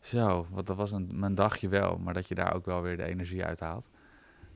Zo, 0.00 0.46
wat, 0.50 0.66
dat 0.66 0.76
was 0.76 0.92
een, 0.92 1.10
mijn 1.12 1.34
dagje 1.34 1.68
wel. 1.68 1.98
Maar 1.98 2.14
dat 2.14 2.28
je 2.28 2.34
daar 2.34 2.54
ook 2.54 2.64
wel 2.66 2.82
weer 2.82 2.96
de 2.96 3.04
energie 3.04 3.44
uit 3.44 3.60
haalt. 3.60 3.88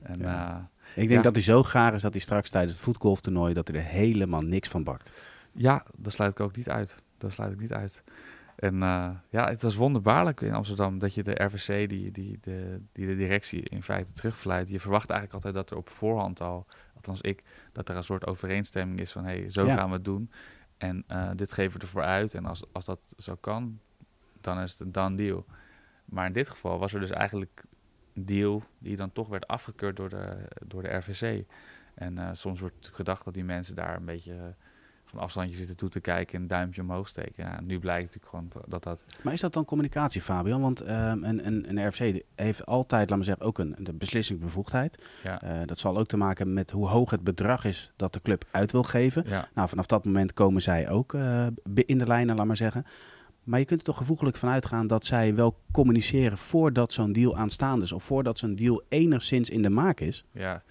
En 0.01 0.19
ja, 0.19 0.69
Ik 0.95 0.95
denk 0.95 1.09
Ja. 1.11 1.21
dat 1.21 1.33
hij 1.35 1.43
zo 1.43 1.63
gaar 1.63 1.93
is 1.93 2.01
dat 2.01 2.11
hij 2.13 2.21
straks 2.21 2.49
tijdens 2.49 2.73
het 2.73 2.83
voetgolftoernooi... 2.83 3.53
dat 3.53 3.67
hij 3.67 3.77
er 3.77 3.83
helemaal 3.83 4.41
niks 4.41 4.69
van 4.69 4.83
bakt. 4.83 5.11
ja, 5.51 5.83
dat 5.97 6.13
sluit 6.13 6.31
ik 6.31 6.39
ook 6.39 6.55
niet 6.55 6.69
uit. 6.69 6.95
Dat 7.17 7.31
sluit 7.33 7.51
ik 7.53 7.59
niet 7.59 7.73
uit. 7.73 8.03
En 8.57 8.83
eh, 8.83 9.09
ja, 9.29 9.47
het 9.49 9.61
was 9.61 9.75
wonderbaarlijk 9.75 10.41
in 10.41 10.53
Amsterdam 10.53 10.99
dat 10.99 11.13
je 11.13 11.23
de 11.23 11.43
RVC, 11.43 11.89
die, 11.89 12.11
die, 12.11 12.37
de, 12.41 12.81
die 12.91 13.07
de 13.07 13.15
directie 13.15 13.61
in 13.63 13.83
feite 13.83 14.11
terugfluit. 14.11 14.69
Je 14.69 14.79
verwacht 14.79 15.09
eigenlijk 15.09 15.33
altijd 15.33 15.53
dat 15.53 15.71
er 15.71 15.77
op 15.83 15.89
voorhand 15.89 16.41
al, 16.41 16.65
althans 16.95 17.21
ik, 17.21 17.43
dat 17.71 17.89
er 17.89 17.95
een 17.95 18.03
soort 18.03 18.25
overeenstemming 18.27 18.99
is 18.99 19.11
van 19.11 19.25
hé, 19.25 19.39
hey, 19.39 19.49
zo 19.49 19.65
Ja. 19.65 19.75
gaan 19.75 19.87
we 19.87 19.95
het 19.95 20.05
doen. 20.05 20.31
En 20.77 21.03
eh, 21.07 21.29
dit 21.35 21.51
geven 21.51 21.79
we 21.79 21.85
ervoor 21.85 22.03
uit. 22.03 22.33
En 22.33 22.45
als, 22.45 22.63
als 22.71 22.85
dat 22.85 22.99
zo 23.17 23.35
kan, 23.35 23.79
dan 24.41 24.59
is 24.59 24.71
het 24.71 24.79
een 24.79 24.91
done 24.91 25.15
deal. 25.15 25.45
Maar 26.05 26.25
in 26.25 26.33
dit 26.33 26.49
geval 26.49 26.79
was 26.79 26.93
er 26.93 26.99
dus 26.99 27.11
eigenlijk 27.11 27.63
een 28.13 28.25
deal 28.25 28.63
die 28.77 28.95
dan 28.95 29.11
toch 29.11 29.27
werd 29.27 29.47
afgekeurd 29.47 29.95
door 29.95 30.09
de, 30.09 30.47
door 30.65 30.81
de 30.81 30.95
RVC. 30.95 31.45
En 31.93 32.17
eh, 32.17 32.29
soms 32.33 32.59
wordt 32.59 32.89
gedacht 32.93 33.25
dat 33.25 33.33
die 33.33 33.43
mensen 33.43 33.75
daar 33.75 33.95
een 33.95 34.05
beetje 34.05 34.55
van 35.07 35.19
afstandje 35.19 35.55
zitten 35.55 35.77
toe 35.77 35.89
te 35.89 35.99
kijken 35.99 36.35
en 36.35 36.41
een 36.41 36.47
duimpje 36.47 36.81
omhoog 36.81 37.07
steken. 37.07 37.43
Ja, 37.43 37.61
nu 37.61 37.79
blijkt 37.79 38.03
natuurlijk 38.03 38.53
gewoon 38.53 38.65
dat 38.67 38.83
dat... 38.83 39.05
Maar 39.23 39.33
is 39.33 39.41
dat 39.41 39.53
dan 39.53 39.65
communicatie, 39.65 40.21
Fabian? 40.21 40.61
Want 40.61 40.81
ehm, 40.81 41.23
een, 41.23 41.47
een, 41.47 41.69
een 41.69 41.87
RFC 41.87 42.21
heeft 42.35 42.65
altijd, 42.65 43.09
laat 43.09 43.19
me 43.19 43.25
zeggen, 43.25 43.45
ook 43.45 43.59
een 43.59 43.75
de 43.79 43.93
beslissingsbevoegdheid. 43.93 45.03
Ja, 45.23 45.41
Eh, 45.41 45.59
dat 45.65 45.79
zal 45.79 45.97
ook 45.97 46.07
te 46.07 46.17
maken 46.17 46.37
hebben 46.37 46.55
met 46.55 46.71
hoe 46.71 46.87
hoog 46.87 47.09
het 47.09 47.23
bedrag 47.23 47.65
is 47.65 47.91
dat 47.95 48.13
de 48.13 48.21
club 48.21 48.45
uit 48.51 48.71
wil 48.71 48.83
geven. 48.83 49.23
ja, 49.27 49.49
Nou, 49.53 49.69
vanaf 49.69 49.85
dat 49.85 50.05
moment 50.05 50.33
komen 50.33 50.61
zij 50.61 50.89
ook 50.89 51.13
eh, 51.13 51.47
in 51.73 51.97
de 51.97 52.07
lijnen, 52.07 52.35
laat 52.35 52.45
maar 52.45 52.55
zeggen. 52.55 52.85
Maar 53.43 53.59
je 53.59 53.65
kunt 53.65 53.79
er 53.79 53.85
toch 53.85 53.97
gevoeglijk 53.97 54.37
van 54.37 54.49
uitgaan 54.49 54.87
dat 54.87 55.05
zij 55.05 55.35
wel 55.35 55.59
communiceren 55.71 56.37
voordat 56.37 56.93
zo'n 56.93 57.11
deal 57.11 57.37
aanstaande 57.37 57.85
is. 57.85 57.91
Of 57.91 58.03
voordat 58.03 58.37
zo'n 58.37 58.55
deal 58.55 58.83
enigszins 58.89 59.49
in 59.49 59.61
de 59.61 59.69
maak 59.69 59.99
is. 59.99 60.25
ja. 60.31 60.63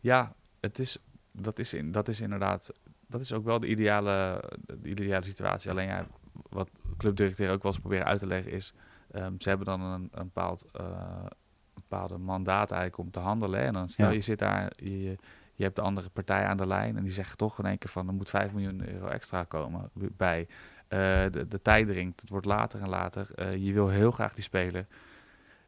ja 0.00 0.34
het 0.60 0.78
is, 0.78 0.98
dat, 1.32 1.58
is 1.58 1.74
in, 1.74 1.92
dat 1.92 2.08
is 2.08 2.20
inderdaad... 2.20 2.72
Dat 3.06 3.20
is 3.20 3.32
ook 3.32 3.44
wel 3.44 3.60
de 3.60 3.66
ideale, 3.68 4.42
de 4.80 4.88
ideale 4.88 5.24
situatie. 5.24 5.70
Alleen 5.70 5.86
ja, 5.86 6.06
wat 6.50 6.70
clubdirecteur 6.96 7.50
ook 7.52 7.62
wel 7.62 7.72
eens 7.72 7.80
proberen 7.80 8.06
uit 8.06 8.18
te 8.18 8.26
leggen 8.26 8.52
is... 8.52 8.74
ehm, 9.10 9.32
ze 9.38 9.48
hebben 9.48 9.66
dan 9.66 9.80
een, 9.80 10.08
een 10.12 10.24
bepaald, 10.24 10.66
eh, 10.72 10.84
een 11.24 11.82
bepaalde 11.88 12.18
mandaat 12.18 12.70
eigenlijk 12.70 13.00
om 13.00 13.10
te 13.10 13.20
handelen. 13.20 13.60
hè. 13.60 13.66
En 13.66 13.72
dan 13.72 13.88
stel 13.88 14.06
Ja. 14.08 14.12
je 14.14 14.20
zit 14.20 14.38
daar, 14.38 14.72
je, 14.76 15.16
je 15.54 15.62
hebt 15.64 15.76
de 15.76 15.82
andere 15.82 16.08
partij 16.10 16.44
aan 16.44 16.56
de 16.56 16.66
lijn... 16.66 16.96
en 16.96 17.02
die 17.02 17.12
zegt 17.12 17.38
toch 17.38 17.58
in 17.58 17.64
één 17.64 17.78
keer 17.78 17.90
van... 17.90 18.08
er 18.08 18.14
moet 18.14 18.28
5 18.30 18.52
miljoen 18.52 18.88
euro 18.88 19.06
extra 19.06 19.44
komen 19.44 19.90
bij... 20.16 20.46
Eh, 20.88 20.98
de, 21.30 21.46
de 21.48 21.62
tijd 21.62 21.86
dringt, 21.86 22.20
het 22.20 22.30
wordt 22.30 22.46
later 22.46 22.80
en 22.80 22.88
later. 22.88 23.28
Eh, 23.34 23.52
je 23.52 23.72
wil 23.72 23.88
heel 23.88 24.10
graag 24.10 24.34
die 24.34 24.42
speler. 24.42 24.86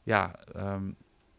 Ja, 0.03 0.35
ehm, 0.55 0.91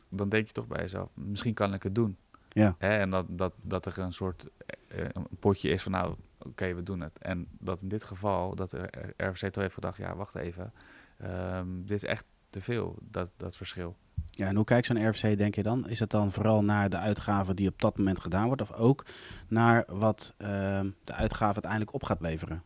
dan 0.10 0.30
denk 0.30 0.48
je 0.48 0.54
toch 0.54 0.68
bij 0.68 0.82
jezelf, 0.82 1.10
misschien 1.14 1.54
kan 1.54 1.74
ik 1.74 1.84
het 1.84 1.96
doen. 1.96 2.18
Ja. 2.50 2.76
Hè, 2.78 2.98
en 2.98 3.10
dat, 3.10 3.26
dat, 3.30 3.54
dat 3.62 3.86
er 3.86 3.98
een 4.00 4.14
soort 4.14 4.48
een 4.90 5.28
potje 5.40 5.70
is 5.70 5.84
van 5.84 5.92
nou, 5.92 6.16
oké, 6.40 6.74
we 6.74 6.84
doen 6.84 7.02
het. 7.02 7.18
En 7.18 7.48
dat 7.60 7.82
in 7.82 7.88
dit 7.88 8.04
geval, 8.04 8.56
dat 8.56 8.70
de 8.70 8.90
RFC 9.18 9.48
toch 9.48 9.64
heeft 9.64 9.74
gedacht, 9.74 9.98
ja, 9.98 10.16
wacht 10.16 10.36
even. 10.36 10.74
ehm, 11.18 11.68
dit 11.82 11.92
is 11.92 12.04
echt 12.04 12.26
te 12.50 12.62
veel, 12.62 12.98
dat, 13.02 13.32
dat 13.38 13.58
verschil. 13.58 13.96
Ja, 14.32 14.48
en 14.48 14.56
hoe 14.56 14.66
kijkt 14.66 14.86
zo'n 14.86 15.10
RFC, 15.10 15.38
denk 15.38 15.56
je 15.56 15.64
dan? 15.64 15.90
Is 15.90 16.00
het 16.00 16.10
dan 16.10 16.32
vooral 16.32 16.64
naar 16.64 16.90
de 16.90 16.98
uitgaven 16.98 17.56
die 17.56 17.68
op 17.68 17.82
dat 17.82 17.98
moment 17.98 18.20
gedaan 18.20 18.46
wordt? 18.46 18.62
Of 18.62 18.72
ook 18.72 19.06
naar 19.48 19.84
wat 19.88 20.34
ehm, 20.38 20.90
de 21.04 21.14
uitgave 21.14 21.54
uiteindelijk 21.54 21.94
op 21.94 22.04
gaat 22.04 22.22
leveren? 22.22 22.64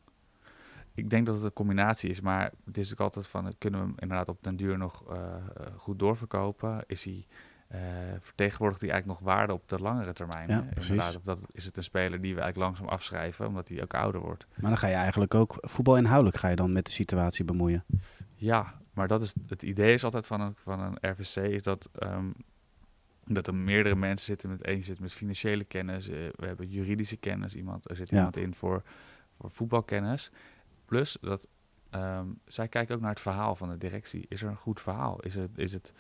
Ik 0.96 1.10
denk 1.10 1.26
dat 1.26 1.36
het 1.36 1.44
een 1.44 1.54
combinatie 1.54 2.10
is, 2.10 2.22
maar 2.22 2.52
het 2.66 2.78
is 2.78 2.92
ook 2.92 3.00
altijd 3.00 3.28
van, 3.28 3.48
eh, 3.48 3.54
kunnen 3.58 3.80
we 3.80 3.86
hem 3.86 3.96
inderdaad 4.00 4.30
op 4.30 4.38
den 4.42 4.56
duur 4.56 4.78
nog 4.78 5.04
eh, 5.10 5.18
eh, 5.18 5.42
goed 5.78 6.00
doorverkopen? 6.00 6.84
Is 6.88 7.04
hij, 7.04 7.26
eh, 7.68 7.80
vertegenwoordigt 8.20 8.82
hij 8.82 8.90
eigenlijk 8.90 9.20
nog 9.20 9.30
waarde 9.30 9.54
op 9.54 9.68
de 9.68 9.80
langere 9.80 10.14
termijn? 10.14 10.50
Ja, 10.50 10.62
precies. 10.62 10.90
Inderdaad, 10.90 11.20
dat, 11.24 11.42
is 11.52 11.66
het 11.66 11.78
een 11.78 11.84
speler 11.84 12.22
die 12.22 12.36
we 12.36 12.42
eigenlijk 12.42 12.70
langzaam 12.70 12.88
afschrijven, 12.96 13.48
omdat 13.48 13.68
hij 13.70 13.82
ook 13.82 13.94
ouder 13.94 14.22
wordt? 14.22 14.48
Maar 14.56 14.70
dan 14.70 14.80
ga 14.80 14.88
je 14.88 14.94
eigenlijk 14.94 15.34
ook 15.36 15.58
voetbalinhoudelijk 15.60 16.38
ga 16.38 16.48
je 16.48 16.56
dan 16.56 16.72
met 16.72 16.86
de 16.86 16.92
situatie 16.92 17.46
bemoeien. 17.46 17.84
Ja, 18.36 18.74
maar 18.94 19.08
dat 19.08 19.22
is 19.22 19.34
het 19.48 19.64
idee 19.64 19.94
is 19.94 20.04
altijd 20.04 20.28
van 20.28 20.42
een, 20.42 20.54
van 20.56 20.80
een 20.80 20.98
RVC 21.12 21.36
is 21.36 21.64
dat, 21.64 21.90
ehm, 22.00 22.32
dat 23.26 23.48
er 23.48 23.56
meerdere 23.56 23.96
mensen 23.96 24.26
zitten 24.26 24.50
met 24.50 24.62
één 24.62 24.84
zit 24.84 25.00
met 25.00 25.14
financiële 25.14 25.64
kennis, 25.64 26.10
eh, 26.10 26.18
we 26.36 26.46
hebben 26.46 26.70
juridische 26.70 27.18
kennis, 27.18 27.56
iemand, 27.56 27.90
er 27.90 27.96
zit 27.96 28.10
Ja. 28.10 28.16
iemand 28.16 28.38
in 28.38 28.54
voor, 28.56 28.84
voor 29.40 29.52
voetbalkennis. 29.52 30.32
Plus 30.86 31.18
dat 31.22 31.48
ehm, 31.90 32.28
zij 32.46 32.68
kijken 32.68 32.96
ook 32.96 33.02
naar 33.02 33.10
het 33.10 33.20
verhaal 33.20 33.56
van 33.56 33.70
de 33.70 33.78
directie. 33.78 34.26
Is 34.30 34.42
er 34.42 34.50
een 34.50 34.56
goed 34.56 34.82
verhaal? 34.82 35.20
Is 35.20 35.36
het, 35.36 35.58
is 35.58 35.74
het 35.74 35.94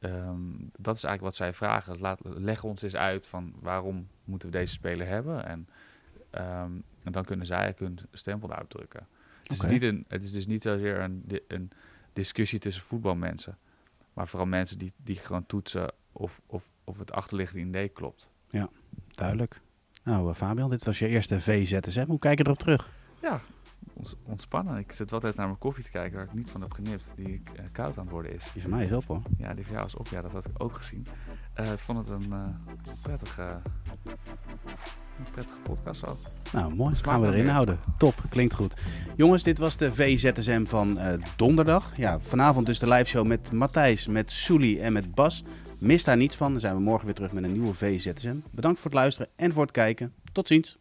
ehm, 0.00 0.52
dat 0.76 0.96
is 0.96 1.04
eigenlijk 1.04 1.20
wat 1.20 1.34
zij 1.34 1.52
vragen. 1.52 1.98
Laat, 1.98 2.20
leg 2.22 2.64
ons 2.64 2.82
eens 2.82 2.96
uit 2.96 3.26
van 3.26 3.54
waarom 3.60 4.08
moeten 4.24 4.50
we 4.50 4.58
deze 4.58 4.72
speler 4.72 5.06
hebben 5.06 5.46
en, 5.46 5.68
ehm, 6.30 6.72
en 7.02 7.12
dan 7.12 7.24
kunnen 7.24 7.46
zij 7.46 7.74
hun 7.76 7.98
stempel 8.12 8.48
daarop 8.48 8.70
drukken. 8.70 9.06
Het, 9.42 9.52
Oké. 9.52 9.66
is 9.66 9.72
niet 9.72 9.82
een, 9.82 10.04
het 10.08 10.22
is 10.22 10.32
dus 10.32 10.46
niet 10.46 10.62
zozeer 10.62 11.00
een, 11.00 11.24
een 11.48 11.70
discussie 12.12 12.58
tussen 12.58 12.82
voetbalmensen. 12.82 13.58
Maar 14.12 14.28
vooral 14.28 14.48
mensen 14.48 14.78
die, 14.78 14.92
die 14.96 15.16
gewoon 15.16 15.46
toetsen 15.46 15.92
of, 16.12 16.40
of, 16.46 16.64
of 16.84 16.98
het 16.98 17.12
achterliggende 17.12 17.68
idee 17.68 17.88
klopt. 17.88 18.30
Duidelijk. 19.08 19.60
Nou, 20.02 20.30
eh, 20.30 20.34
Fabian, 20.34 20.70
dit 20.70 20.84
was 20.84 20.98
je 20.98 21.08
eerste 21.08 21.40
VZSM. 21.40 22.06
Hoe 22.06 22.18
kijk 22.18 22.38
je 22.38 22.44
erop 22.44 22.58
terug? 22.58 22.90
Ja, 23.22 23.40
ontspannen. 24.24 24.76
Ik 24.78 24.92
zit 24.92 25.12
altijd 25.12 25.36
naar 25.36 25.46
mijn 25.46 25.58
koffie 25.58 25.84
te 25.84 25.90
kijken 25.90 26.16
waar 26.16 26.26
ik 26.26 26.32
niet 26.32 26.50
van 26.50 26.60
heb 26.60 26.72
genipt. 26.72 27.12
Die 27.16 27.42
eh, 27.56 27.64
koud 27.72 27.98
aan 27.98 28.02
het 28.04 28.12
worden 28.12 28.34
is. 28.34 28.50
Die 28.52 28.62
van 28.62 28.70
mij 28.70 28.84
is 28.84 28.92
op 28.92 29.06
hoor. 29.06 29.22
Ja, 29.38 29.54
die 29.54 29.64
van 29.64 29.74
jou 29.74 29.86
is 29.86 29.94
op. 29.94 30.06
Ja, 30.06 30.22
dat 30.22 30.32
had 30.32 30.46
ik 30.46 30.62
ook 30.62 30.74
gezien. 30.74 31.06
Eh, 31.54 31.72
ik 31.72 31.78
vond 31.78 31.98
het 31.98 32.08
een 32.08 32.32
eh, 32.32 32.38
prettige, 33.02 33.42
een 35.18 35.30
prettige 35.32 35.58
podcast 35.62 36.00
zo. 36.00 36.16
Nou, 36.52 36.74
mooi. 36.74 36.94
Smaakt 36.94 37.08
Gaan 37.10 37.20
we 37.20 37.26
erin 37.26 37.42
weer. 37.42 37.52
houden. 37.52 37.78
Top, 37.98 38.14
klinkt 38.28 38.54
goed. 38.54 38.74
Jongens, 39.16 39.42
dit 39.42 39.58
was 39.58 39.76
de 39.76 39.92
VZSM 39.92 40.64
van 40.64 40.98
donderdag. 41.36 41.96
Ja, 41.96 42.20
vanavond 42.20 42.66
dus 42.66 42.78
de 42.78 42.88
live 42.88 43.04
show 43.10 43.26
met 43.26 43.52
Matthijs, 43.52 44.06
met 44.06 44.30
Soelie 44.30 44.80
en 44.80 44.92
met 44.92 45.14
Bas. 45.14 45.44
Mis 45.78 46.04
daar 46.04 46.16
niets 46.16 46.36
van. 46.36 46.50
Dan 46.50 46.60
zijn 46.60 46.74
we 46.74 46.80
morgen 46.80 47.04
weer 47.04 47.14
terug 47.14 47.32
met 47.32 47.44
een 47.44 47.52
nieuwe 47.52 47.74
VZSM. 47.74 48.36
Bedankt 48.50 48.80
voor 48.80 48.90
het 48.90 49.00
luisteren 49.00 49.30
en 49.36 49.52
voor 49.52 49.62
het 49.62 49.72
kijken. 49.72 50.12
Tot 50.32 50.46
ziens. 50.46 50.78